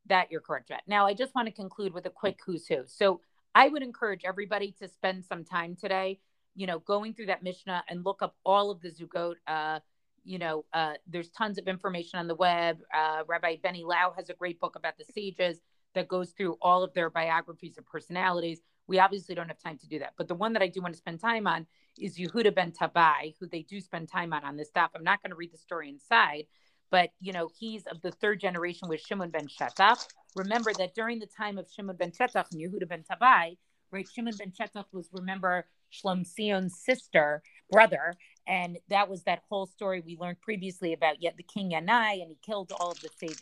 That 0.06 0.30
you're 0.30 0.40
correct 0.40 0.70
about. 0.70 0.82
Now 0.86 1.06
I 1.06 1.14
just 1.14 1.34
want 1.34 1.48
to 1.48 1.52
conclude 1.52 1.92
with 1.92 2.06
a 2.06 2.10
quick 2.10 2.38
who's 2.44 2.66
who. 2.66 2.84
So 2.86 3.20
I 3.54 3.68
would 3.68 3.82
encourage 3.82 4.22
everybody 4.24 4.74
to 4.80 4.88
spend 4.88 5.24
some 5.24 5.44
time 5.44 5.76
today, 5.76 6.20
you 6.54 6.66
know, 6.66 6.78
going 6.78 7.14
through 7.14 7.26
that 7.26 7.42
Mishnah 7.42 7.84
and 7.88 8.04
look 8.04 8.22
up 8.22 8.36
all 8.44 8.70
of 8.70 8.80
the 8.80 8.90
Zugot 8.90 9.34
uh, 9.46 9.80
you 10.24 10.38
know, 10.38 10.64
uh, 10.72 10.94
there's 11.06 11.30
tons 11.30 11.58
of 11.58 11.66
information 11.66 12.18
on 12.18 12.26
the 12.26 12.34
web. 12.34 12.78
Uh, 12.94 13.22
Rabbi 13.26 13.56
Benny 13.62 13.84
Lau 13.84 14.12
has 14.16 14.30
a 14.30 14.34
great 14.34 14.60
book 14.60 14.76
about 14.76 14.98
the 14.98 15.04
sages 15.12 15.58
that 15.94 16.08
goes 16.08 16.30
through 16.30 16.56
all 16.60 16.82
of 16.82 16.92
their 16.94 17.10
biographies 17.10 17.76
and 17.76 17.86
personalities. 17.86 18.60
We 18.86 18.98
obviously 18.98 19.34
don't 19.34 19.48
have 19.48 19.58
time 19.58 19.78
to 19.78 19.88
do 19.88 19.98
that, 20.00 20.14
but 20.16 20.28
the 20.28 20.34
one 20.34 20.52
that 20.54 20.62
I 20.62 20.68
do 20.68 20.80
want 20.82 20.94
to 20.94 20.98
spend 20.98 21.20
time 21.20 21.46
on 21.46 21.66
is 21.98 22.18
Yehuda 22.18 22.54
ben 22.54 22.72
Tabai, 22.72 23.34
who 23.38 23.46
they 23.46 23.62
do 23.62 23.80
spend 23.80 24.08
time 24.08 24.32
on 24.32 24.44
on 24.44 24.56
this 24.56 24.68
stuff. 24.68 24.90
I'm 24.94 25.04
not 25.04 25.22
going 25.22 25.30
to 25.30 25.36
read 25.36 25.52
the 25.52 25.58
story 25.58 25.88
inside, 25.88 26.44
but 26.90 27.10
you 27.20 27.32
know 27.32 27.48
he's 27.58 27.86
of 27.86 28.00
the 28.02 28.10
third 28.10 28.40
generation 28.40 28.88
with 28.88 29.00
Shimon 29.00 29.30
ben 29.30 29.46
Shetach. 29.46 30.06
Remember 30.36 30.72
that 30.74 30.94
during 30.94 31.18
the 31.18 31.26
time 31.26 31.58
of 31.58 31.68
Shimon 31.70 31.96
ben 31.96 32.10
Shetach 32.10 32.46
and 32.52 32.60
Yehuda 32.60 32.88
ben 32.88 33.04
Tabai, 33.08 33.56
right? 33.92 34.08
Shimon 34.12 34.34
ben 34.36 34.52
Shetach 34.52 34.86
was 34.92 35.08
remember 35.12 35.66
Shlom 35.92 36.26
Sion's 36.26 36.78
sister, 36.78 37.42
brother, 37.70 38.14
and 38.46 38.78
that 38.88 39.08
was 39.08 39.22
that 39.24 39.42
whole 39.48 39.66
story 39.66 40.02
we 40.04 40.16
learned 40.16 40.40
previously 40.40 40.92
about 40.92 41.22
yet 41.22 41.36
the 41.36 41.42
king 41.42 41.72
Yanai, 41.72 42.20
and 42.20 42.30
he 42.30 42.38
killed 42.42 42.72
all 42.78 42.90
of 42.90 43.00
the 43.00 43.10
sages. 43.16 43.38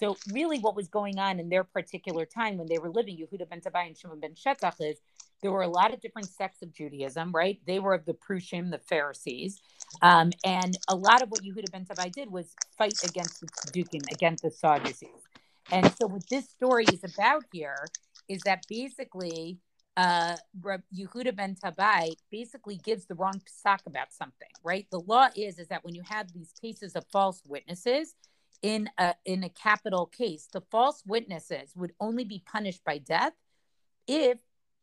So 0.00 0.16
really, 0.32 0.58
what 0.58 0.74
was 0.74 0.88
going 0.88 1.18
on 1.18 1.38
in 1.38 1.50
their 1.50 1.62
particular 1.64 2.24
time 2.24 2.56
when 2.56 2.68
they 2.68 2.78
were 2.78 2.90
living, 2.90 3.18
Yehuda 3.18 3.48
ben 3.48 3.60
Tabai 3.60 3.86
and 3.86 3.96
Shimon 3.96 4.18
ben 4.18 4.34
Shetach, 4.34 4.80
is 4.80 4.96
there 5.42 5.52
were 5.52 5.62
a 5.62 5.68
lot 5.68 5.92
of 5.92 6.00
different 6.00 6.28
sects 6.28 6.62
of 6.62 6.72
Judaism, 6.72 7.32
right? 7.32 7.60
They 7.66 7.78
were 7.78 7.94
of 7.94 8.06
the 8.06 8.14
Prushim, 8.14 8.70
the 8.70 8.78
Pharisees, 8.78 9.60
um, 10.02 10.30
and 10.44 10.76
a 10.88 10.94
lot 10.94 11.22
of 11.22 11.30
what 11.30 11.42
Yehuda 11.42 11.70
ben 11.70 11.84
Tabai 11.84 12.10
did 12.10 12.30
was 12.30 12.54
fight 12.78 12.94
against 13.04 13.40
the 13.40 13.46
Tzdukim, 13.46 14.10
against 14.10 14.42
the 14.42 14.50
Sadducees. 14.50 15.22
And 15.70 15.92
so, 15.96 16.06
what 16.06 16.26
this 16.28 16.48
story 16.48 16.84
is 16.92 17.04
about 17.04 17.44
here 17.52 17.84
is 18.28 18.40
that 18.42 18.64
basically 18.68 19.58
uh, 19.96 20.36
Yehuda 20.94 21.34
ben 21.34 21.56
Tabai 21.56 22.14
basically 22.30 22.76
gives 22.76 23.06
the 23.06 23.14
wrong 23.14 23.40
psak 23.46 23.80
about 23.86 24.12
something, 24.12 24.48
right? 24.62 24.86
The 24.90 25.00
law 25.00 25.28
is 25.36 25.58
is 25.58 25.68
that 25.68 25.84
when 25.84 25.94
you 25.94 26.02
have 26.08 26.32
these 26.32 26.52
cases 26.60 26.94
of 26.94 27.04
false 27.12 27.42
witnesses 27.46 28.14
in 28.62 28.88
a 28.98 29.14
in 29.24 29.44
a 29.44 29.48
capital 29.48 30.06
case, 30.06 30.48
the 30.52 30.62
false 30.70 31.02
witnesses 31.06 31.72
would 31.76 31.92
only 32.00 32.24
be 32.24 32.42
punished 32.46 32.84
by 32.84 32.98
death 32.98 33.32
if 34.06 34.38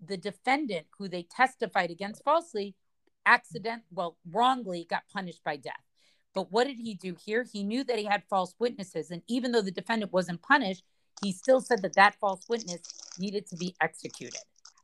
the 0.05 0.17
defendant 0.17 0.87
who 0.97 1.07
they 1.07 1.23
testified 1.23 1.89
against 1.89 2.23
falsely 2.23 2.75
accident 3.25 3.83
well 3.91 4.17
wrongly 4.31 4.85
got 4.89 5.03
punished 5.11 5.43
by 5.43 5.55
death. 5.57 5.81
But 6.33 6.51
what 6.51 6.67
did 6.67 6.77
he 6.77 6.93
do 6.93 7.15
here? 7.19 7.43
He 7.51 7.63
knew 7.63 7.83
that 7.83 7.97
he 7.97 8.05
had 8.05 8.23
false 8.29 8.53
witnesses, 8.59 9.09
and 9.09 9.23
even 9.27 9.51
though 9.51 9.61
the 9.61 9.71
defendant 9.71 10.13
wasn't 10.13 10.41
punished, 10.41 10.83
he 11.23 11.31
still 11.31 11.61
said 11.61 11.81
that 11.81 11.95
that 11.95 12.15
false 12.19 12.45
witness 12.47 12.81
needed 13.17 13.47
to 13.47 13.55
be 13.55 13.75
executed. 13.81 14.41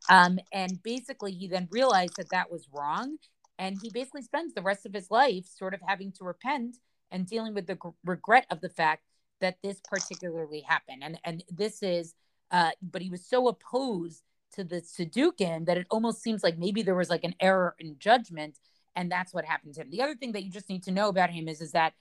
Um, 0.10 0.40
and 0.52 0.82
basically, 0.84 1.32
he 1.32 1.48
then 1.48 1.68
realized 1.72 2.18
that 2.18 2.30
that 2.32 2.52
was 2.52 2.68
wrong. 2.74 3.18
And 3.60 3.78
he 3.82 3.90
basically 3.90 4.24
spends 4.24 4.54
the 4.54 4.62
rest 4.62 4.86
of 4.86 4.94
his 4.94 5.12
life 5.12 5.46
sort 5.46 5.74
of 5.74 5.82
having 5.88 6.12
to 6.14 6.24
repent 6.24 6.78
and 7.12 7.28
dealing 7.28 7.54
with 7.54 7.68
the 7.68 7.76
g- 7.76 7.96
regret 8.04 8.46
of 8.50 8.62
the 8.62 8.70
fact 8.70 9.04
that 9.42 9.58
this 9.62 9.80
particularly 9.90 10.62
happened. 10.62 11.04
And, 11.04 11.20
and 11.24 11.44
this 11.50 11.84
is, 11.84 12.16
uh, 12.52 12.72
but 12.82 13.02
he 13.02 13.10
was 13.10 13.26
so 13.26 13.48
opposed 13.48 14.24
to 14.54 14.64
the 14.64 14.82
Sadukin 14.82 15.66
that 15.66 15.78
it 15.78 15.88
almost 15.90 16.22
seems 16.22 16.44
like 16.44 16.58
maybe 16.58 16.82
there 16.82 16.96
was 16.96 17.10
like 17.10 17.24
an 17.24 17.36
error 17.40 17.76
in 17.80 17.98
judgment. 18.00 18.58
And 18.96 19.12
that's 19.12 19.34
what 19.34 19.46
happened 19.46 19.76
to 19.76 19.82
him. 19.82 19.90
The 19.92 20.02
other 20.02 20.16
thing 20.16 20.34
that 20.34 20.44
you 20.44 20.52
just 20.52 20.70
need 20.70 20.84
to 20.84 20.92
know 20.92 21.10
about 21.10 21.30
him 21.30 21.48
is, 21.48 21.62
is 21.62 21.72
that 21.72 21.94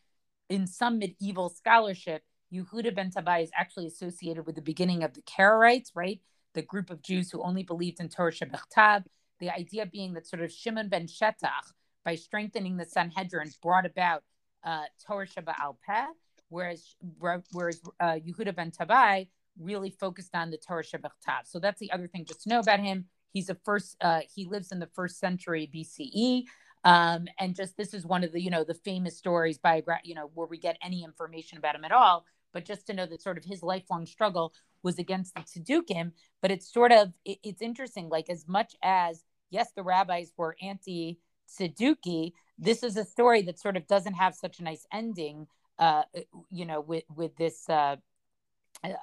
in 0.48 0.66
some 0.66 0.98
medieval 0.98 1.48
scholarship, 1.48 2.22
Yehuda 2.52 2.94
ben 2.94 3.10
Tabai 3.10 3.42
is 3.42 3.50
actually 3.54 3.86
associated 3.86 4.46
with 4.46 4.56
the 4.56 4.62
beginning 4.62 5.02
of 5.02 5.14
the 5.14 5.22
Karaites, 5.22 5.92
right? 5.94 6.20
The 6.54 6.62
group 6.62 6.90
of 6.90 7.02
Jews 7.02 7.30
who 7.30 7.42
only 7.42 7.62
believed 7.62 8.00
in 8.00 8.08
Torah 8.08 8.32
Shebechtav. 8.32 9.04
The 9.40 9.50
idea 9.50 9.86
being 9.86 10.14
that 10.14 10.26
sort 10.26 10.42
of 10.42 10.52
Shimon 10.52 10.88
ben 10.88 11.06
Shetach, 11.06 11.72
by 12.04 12.14
strengthening 12.14 12.76
the 12.76 12.84
Sanhedrin, 12.84 13.50
brought 13.62 13.86
about 13.86 14.22
uh, 14.64 14.84
Torah 15.04 15.26
Sheba'al 15.26 15.76
Peh, 15.86 16.06
whereas 16.48 16.94
whereas 17.18 17.80
uh, 18.00 18.18
Yehuda 18.24 18.54
ben 18.54 18.70
Tabai 18.70 19.28
really 19.58 19.90
focused 19.90 20.34
on 20.34 20.50
the 20.50 20.58
Torah 20.58 20.84
Shebechtav. 20.84 21.46
So 21.46 21.58
that's 21.58 21.80
the 21.80 21.90
other 21.92 22.06
thing 22.06 22.24
just 22.24 22.42
to 22.42 22.48
know 22.48 22.60
about 22.60 22.80
him. 22.80 23.06
He's 23.32 23.48
a 23.48 23.56
first. 23.64 23.96
Uh, 24.00 24.20
he 24.32 24.44
lives 24.46 24.72
in 24.72 24.78
the 24.78 24.88
first 24.94 25.18
century 25.18 25.68
BCE. 25.74 26.44
Um, 26.84 27.26
and 27.38 27.54
just 27.54 27.76
this 27.76 27.94
is 27.94 28.04
one 28.04 28.24
of 28.24 28.32
the 28.32 28.40
you 28.40 28.50
know 28.50 28.64
the 28.64 28.74
famous 28.74 29.16
stories 29.16 29.56
biogra- 29.56 30.00
you 30.04 30.16
know 30.16 30.30
where 30.34 30.48
we 30.48 30.58
get 30.58 30.78
any 30.82 31.04
information 31.04 31.56
about 31.58 31.76
him 31.76 31.84
at 31.84 31.92
all 31.92 32.26
but 32.52 32.64
just 32.64 32.86
to 32.88 32.92
know 32.92 33.06
that 33.06 33.22
sort 33.22 33.38
of 33.38 33.44
his 33.44 33.62
lifelong 33.62 34.04
struggle 34.04 34.52
was 34.82 34.98
against 34.98 35.34
the 35.34 35.42
Tzedukim. 35.42 36.12
But 36.40 36.50
it's 36.50 36.72
sort 36.72 36.92
of 36.92 37.12
it, 37.24 37.38
it's 37.42 37.62
interesting. 37.62 38.08
Like 38.08 38.28
as 38.28 38.46
much 38.48 38.74
as 38.82 39.24
yes, 39.50 39.70
the 39.76 39.82
rabbis 39.82 40.32
were 40.36 40.56
anti 40.62 41.18
Tzeduki, 41.48 42.32
this 42.58 42.82
is 42.82 42.96
a 42.96 43.04
story 43.04 43.42
that 43.42 43.58
sort 43.58 43.76
of 43.76 43.86
doesn't 43.86 44.14
have 44.14 44.34
such 44.34 44.58
a 44.58 44.64
nice 44.64 44.86
ending. 44.92 45.46
Uh, 45.78 46.02
you 46.50 46.64
know, 46.64 46.80
with 46.80 47.04
with 47.14 47.36
this, 47.36 47.68
uh, 47.68 47.96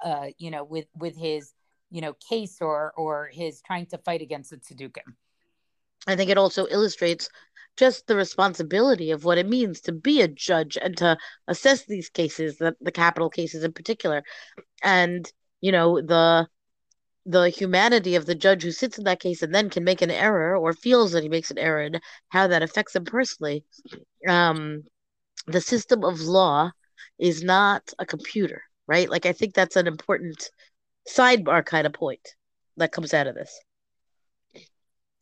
uh, 0.04 0.26
you 0.38 0.50
know, 0.50 0.64
with 0.64 0.86
with 0.96 1.16
his 1.16 1.52
you 1.90 2.00
know 2.00 2.14
case 2.28 2.58
or 2.60 2.92
or 2.96 3.30
his 3.32 3.60
trying 3.62 3.86
to 3.86 3.98
fight 3.98 4.22
against 4.22 4.50
the 4.50 4.56
Tzedukim. 4.56 5.14
I 6.06 6.16
think 6.16 6.30
it 6.30 6.38
also 6.38 6.66
illustrates 6.66 7.28
just 7.76 8.06
the 8.06 8.16
responsibility 8.16 9.10
of 9.10 9.24
what 9.24 9.38
it 9.38 9.48
means 9.48 9.80
to 9.82 9.92
be 9.92 10.20
a 10.20 10.28
judge 10.28 10.76
and 10.80 10.96
to 10.98 11.16
assess 11.46 11.84
these 11.84 12.08
cases, 12.08 12.58
the, 12.58 12.74
the 12.80 12.92
capital 12.92 13.30
cases 13.30 13.64
in 13.64 13.72
particular, 13.72 14.22
and 14.82 15.30
you 15.60 15.72
know 15.72 16.00
the 16.00 16.46
the 17.26 17.50
humanity 17.50 18.14
of 18.16 18.26
the 18.26 18.34
judge 18.34 18.62
who 18.62 18.70
sits 18.70 18.98
in 18.98 19.04
that 19.04 19.20
case 19.20 19.42
and 19.42 19.54
then 19.54 19.70
can 19.70 19.84
make 19.84 20.02
an 20.02 20.10
error 20.10 20.56
or 20.56 20.72
feels 20.72 21.12
that 21.12 21.22
he 21.22 21.28
makes 21.28 21.50
an 21.50 21.58
error 21.58 21.82
and 21.82 22.00
how 22.30 22.46
that 22.46 22.62
affects 22.62 22.96
him 22.96 23.04
personally. 23.04 23.62
Um, 24.26 24.84
the 25.46 25.60
system 25.60 26.04
of 26.04 26.20
law 26.20 26.70
is 27.18 27.42
not 27.42 27.92
a 27.98 28.06
computer, 28.06 28.62
right? 28.86 29.08
Like 29.08 29.26
I 29.26 29.32
think 29.32 29.54
that's 29.54 29.76
an 29.76 29.86
important 29.86 30.50
sidebar 31.08 31.64
kind 31.64 31.86
of 31.86 31.92
point 31.92 32.26
that 32.78 32.92
comes 32.92 33.12
out 33.14 33.26
of 33.26 33.34
this. 33.34 33.60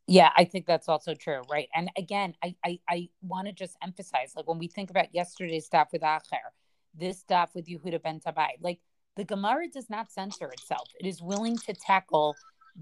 Yeah, 0.07 0.31
I 0.35 0.45
think 0.45 0.65
that's 0.65 0.89
also 0.89 1.13
true, 1.13 1.41
right? 1.51 1.69
And 1.75 1.91
again, 1.95 2.33
I 2.43 2.55
I, 2.65 2.79
I 2.89 3.09
want 3.21 3.47
to 3.47 3.53
just 3.53 3.77
emphasize, 3.83 4.33
like 4.35 4.47
when 4.47 4.57
we 4.57 4.67
think 4.67 4.89
about 4.89 5.13
yesterday's 5.13 5.65
stuff 5.65 5.89
with 5.93 6.01
Acher, 6.01 6.49
this 6.95 7.19
stuff 7.19 7.51
with 7.53 7.67
Yehuda 7.67 8.01
ben 8.01 8.19
Tabai, 8.19 8.49
like 8.61 8.79
the 9.19 9.25
Gemara 9.25 9.67
does 9.67 9.89
not 9.89 10.09
censor 10.09 10.47
itself. 10.47 10.87
It 10.97 11.05
is 11.05 11.21
willing 11.21 11.57
to 11.57 11.73
tackle 11.73 12.37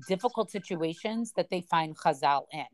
difficult 0.07 0.51
situations 0.51 1.33
that 1.35 1.49
they 1.49 1.61
find 1.61 1.97
Chazal 1.97 2.43
in, 2.53 2.67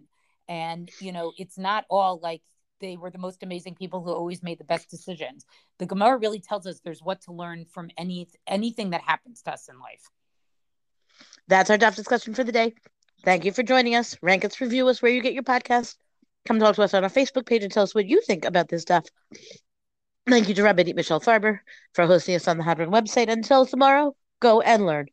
and 0.49 0.91
you 0.99 1.13
know, 1.13 1.32
it's 1.38 1.58
not 1.58 1.86
all 1.89 2.19
like 2.21 2.41
they 2.82 2.97
were 2.97 3.10
the 3.10 3.17
most 3.17 3.41
amazing 3.41 3.76
people 3.76 4.04
who 4.04 4.12
always 4.12 4.43
made 4.43 4.60
the 4.60 4.65
best 4.65 4.89
decisions. 4.89 5.45
The 5.80 5.86
Gemara 5.86 6.17
really 6.17 6.41
tells 6.41 6.67
us 6.67 6.82
there's 6.84 7.02
what 7.02 7.21
to 7.21 7.32
learn 7.32 7.63
from 7.63 7.89
any 7.97 8.28
anything 8.45 8.89
that 8.89 8.99
happens 8.99 9.41
to 9.43 9.54
us 9.54 9.69
in 9.69 9.80
life. 9.80 10.10
That's 11.47 11.69
our 11.69 11.78
daf 11.78 11.95
discussion 11.95 12.34
for 12.34 12.43
the 12.43 12.52
day. 12.52 12.73
Thank 13.23 13.45
you 13.45 13.54
for 13.54 13.63
joining 13.63 13.95
us. 13.95 14.17
Rank 14.21 14.43
us, 14.43 14.60
review 14.60 14.89
us 14.89 15.02
where 15.02 15.13
you 15.13 15.21
get 15.21 15.34
your 15.34 15.43
podcast. 15.43 15.95
Come 16.45 16.60
talk 16.60 16.76
to 16.76 16.84
us 16.84 16.93
on 16.93 17.06
our 17.06 17.10
Facebook 17.10 17.45
page 17.45 17.63
and 17.63 17.71
tell 17.71 17.84
us 17.84 17.95
what 17.95 18.08
you 18.08 18.19
think 18.19 18.43
about 18.43 18.67
this 18.67 18.82
stuff. 18.82 19.06
Thank 20.28 20.48
you 20.48 20.56
to 20.56 20.64
Rabbi 20.64 20.92
Michelle 20.96 21.20
Farber 21.22 21.60
for 21.94 22.06
hosting 22.06 22.36
us 22.36 22.48
on 22.48 22.58
the 22.58 22.64
Hadran 22.64 22.90
website. 22.90 23.30
Until 23.30 23.66
tomorrow, 23.66 24.16
go 24.40 24.62
and 24.62 24.86
learn. 24.86 25.08